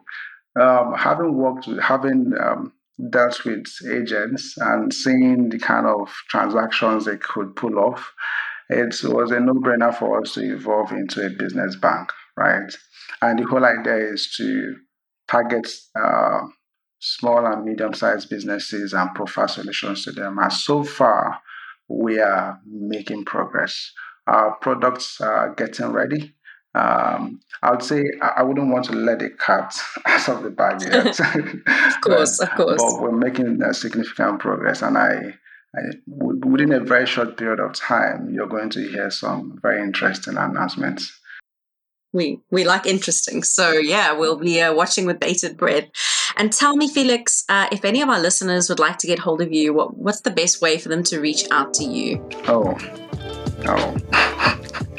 um, 0.59 0.93
having 0.97 1.35
worked 1.35 1.67
with, 1.67 1.79
having 1.79 2.33
um, 2.41 2.73
dealt 3.09 3.43
with 3.45 3.65
agents 3.91 4.55
and 4.57 4.93
seeing 4.93 5.49
the 5.49 5.59
kind 5.59 5.85
of 5.85 6.09
transactions 6.29 7.05
they 7.05 7.17
could 7.17 7.55
pull 7.55 7.77
off, 7.77 8.11
it 8.73 8.95
was 9.03 9.31
a 9.31 9.39
no-brainer 9.39 9.97
for 9.97 10.21
us 10.21 10.33
to 10.33 10.41
evolve 10.41 10.91
into 10.91 11.25
a 11.25 11.29
business 11.29 11.75
bank, 11.75 12.09
right? 12.35 12.71
And 13.21 13.39
the 13.39 13.43
whole 13.43 13.65
idea 13.65 14.13
is 14.13 14.33
to 14.37 14.75
target 15.27 15.67
uh, 15.99 16.41
small 16.99 17.45
and 17.45 17.65
medium-sized 17.65 18.29
businesses 18.29 18.93
and 18.93 19.13
provide 19.13 19.49
solutions 19.49 20.03
to 20.05 20.11
them. 20.11 20.39
And 20.39 20.51
so 20.51 20.83
far, 20.83 21.39
we 21.87 22.19
are 22.19 22.59
making 22.65 23.25
progress. 23.25 23.91
Our 24.27 24.55
products 24.61 25.19
are 25.21 25.53
getting 25.55 25.87
ready. 25.87 26.33
Um, 26.75 27.39
I 27.61 27.71
would 27.71 27.83
say 27.83 28.03
I 28.21 28.41
wouldn't 28.41 28.71
want 28.71 28.85
to 28.85 28.93
let 28.93 29.19
the 29.19 29.29
cat 29.29 29.77
out 30.05 30.29
of 30.29 30.43
the 30.43 30.49
bag 30.49 30.81
yet. 30.81 31.19
of 31.95 32.01
course, 32.01 32.39
of 32.39 32.49
course. 32.55 32.81
But 32.81 33.01
we're 33.01 33.11
making 33.11 33.61
significant 33.73 34.39
progress, 34.39 34.81
and 34.81 34.97
I 34.97 35.35
within 36.07 36.71
a 36.71 36.79
very 36.79 37.05
short 37.05 37.37
period 37.37 37.59
of 37.59 37.73
time, 37.73 38.29
you're 38.31 38.47
going 38.47 38.69
to 38.71 38.87
hear 38.87 39.09
some 39.09 39.59
very 39.61 39.81
interesting 39.81 40.37
announcements. 40.37 41.19
We 42.11 42.41
we 42.51 42.63
like 42.63 42.85
interesting, 42.85 43.41
so 43.41 43.71
yeah, 43.71 44.11
we'll 44.13 44.37
be 44.37 44.61
uh, 44.61 44.71
watching 44.73 45.07
with 45.07 45.19
bated 45.19 45.57
breath. 45.57 45.85
And 46.37 46.53
tell 46.53 46.75
me, 46.75 46.87
Felix, 46.87 47.43
uh, 47.49 47.67
if 47.71 47.83
any 47.83 48.01
of 48.01 48.09
our 48.09 48.19
listeners 48.19 48.69
would 48.69 48.79
like 48.79 48.99
to 48.99 49.07
get 49.07 49.19
hold 49.19 49.41
of 49.41 49.51
you, 49.51 49.73
what, 49.73 49.97
what's 49.97 50.21
the 50.21 50.31
best 50.31 50.61
way 50.61 50.77
for 50.77 50.89
them 50.89 51.03
to 51.05 51.19
reach 51.19 51.45
out 51.49 51.73
to 51.75 51.83
you? 51.83 52.23
Oh, 52.47 52.77
oh. 53.65 53.97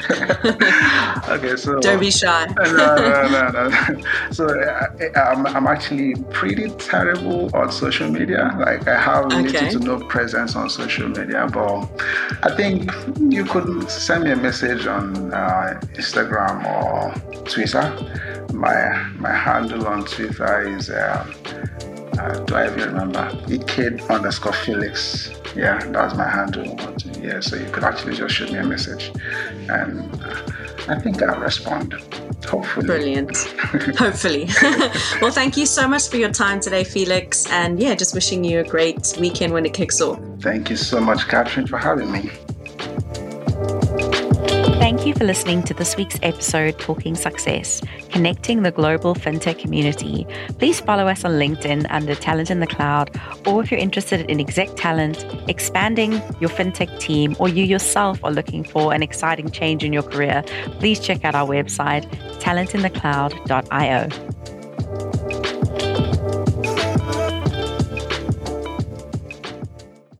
okay, 1.29 1.55
so 1.55 1.79
don't 1.81 1.99
be 1.99 2.11
shy. 2.11 2.45
no, 2.57 2.95
no, 2.95 3.49
no, 3.49 3.69
no. 3.69 4.01
So 4.31 4.47
I, 4.47 4.87
am 5.15 5.45
I'm, 5.45 5.55
I'm 5.55 5.67
actually 5.67 6.15
pretty 6.31 6.69
terrible 6.71 7.49
on 7.55 7.71
social 7.71 8.09
media. 8.09 8.55
Like 8.59 8.87
I 8.87 8.99
have 8.99 9.25
okay. 9.25 9.41
little 9.41 9.79
to 9.79 9.79
no 9.79 9.99
presence 10.07 10.55
on 10.55 10.69
social 10.69 11.09
media, 11.09 11.47
but 11.51 11.89
I 12.43 12.55
think 12.55 12.91
you 13.19 13.45
could 13.45 13.89
send 13.89 14.25
me 14.25 14.31
a 14.31 14.35
message 14.35 14.87
on 14.87 15.33
uh, 15.33 15.79
Instagram 15.93 16.65
or 16.65 17.13
Twitter. 17.49 17.85
My 18.53 18.93
my 19.17 19.31
handle 19.31 19.87
on 19.87 20.05
Twitter 20.05 20.67
is. 20.77 20.89
Uh, 20.89 21.25
uh, 22.19 22.39
do 22.45 22.55
I 22.55 22.67
even 22.67 22.93
remember? 22.93 23.31
Kid 23.67 24.01
underscore 24.03 24.53
Felix. 24.53 25.31
Yeah, 25.55 25.79
that's 25.91 26.15
my 26.15 26.27
handle. 26.27 26.65
Yeah, 27.21 27.39
so 27.39 27.55
you 27.55 27.69
could 27.71 27.83
actually 27.83 28.15
just 28.15 28.35
shoot 28.35 28.51
me 28.51 28.59
a 28.59 28.63
message, 28.63 29.11
and 29.69 29.99
uh, 30.23 30.51
I 30.87 30.99
think 30.99 31.21
I'll 31.21 31.39
respond. 31.39 31.93
Hopefully. 32.45 32.85
Brilliant. 32.85 33.37
Hopefully. 33.97 34.47
well, 35.21 35.31
thank 35.31 35.57
you 35.57 35.65
so 35.65 35.87
much 35.87 36.09
for 36.09 36.17
your 36.17 36.31
time 36.31 36.59
today, 36.59 36.83
Felix, 36.83 37.49
and 37.51 37.79
yeah, 37.79 37.95
just 37.95 38.13
wishing 38.13 38.43
you 38.43 38.59
a 38.59 38.63
great 38.63 39.15
weekend 39.19 39.53
when 39.53 39.65
it 39.65 39.73
kicks 39.73 40.01
off. 40.01 40.19
Thank 40.39 40.69
you 40.69 40.75
so 40.75 40.99
much, 40.99 41.27
Catherine, 41.27 41.67
for 41.67 41.77
having 41.77 42.11
me. 42.11 42.29
Thank 44.77 45.05
you 45.05 45.13
for 45.13 45.23
listening 45.23 45.63
to 45.63 45.73
this 45.73 45.97
week's 45.97 46.19
episode, 46.21 46.77
Talking 46.79 47.15
Success, 47.15 47.81
connecting 48.11 48.63
the 48.63 48.71
global 48.71 49.15
fintech 49.15 49.57
community. 49.57 50.27
Please 50.59 50.79
follow 50.79 51.07
us 51.07 51.23
on 51.23 51.31
LinkedIn 51.31 51.87
under 51.89 52.13
Talent 52.13 52.51
in 52.51 52.59
the 52.59 52.67
Cloud, 52.67 53.09
or 53.47 53.63
if 53.63 53.71
you're 53.71 53.79
interested 53.79 54.29
in 54.29 54.39
exec 54.39 54.69
talent, 54.75 55.25
expanding 55.47 56.13
your 56.39 56.49
fintech 56.49 56.99
team, 56.99 57.35
or 57.39 57.47
you 57.47 57.63
yourself 57.63 58.23
are 58.23 58.31
looking 58.31 58.63
for 58.63 58.93
an 58.93 59.01
exciting 59.01 59.49
change 59.49 59.83
in 59.83 59.93
your 59.93 60.03
career, 60.03 60.43
please 60.79 60.99
check 60.99 61.25
out 61.25 61.35
our 61.35 61.47
website, 61.47 62.05
talentinthecloud.io. 62.39 64.54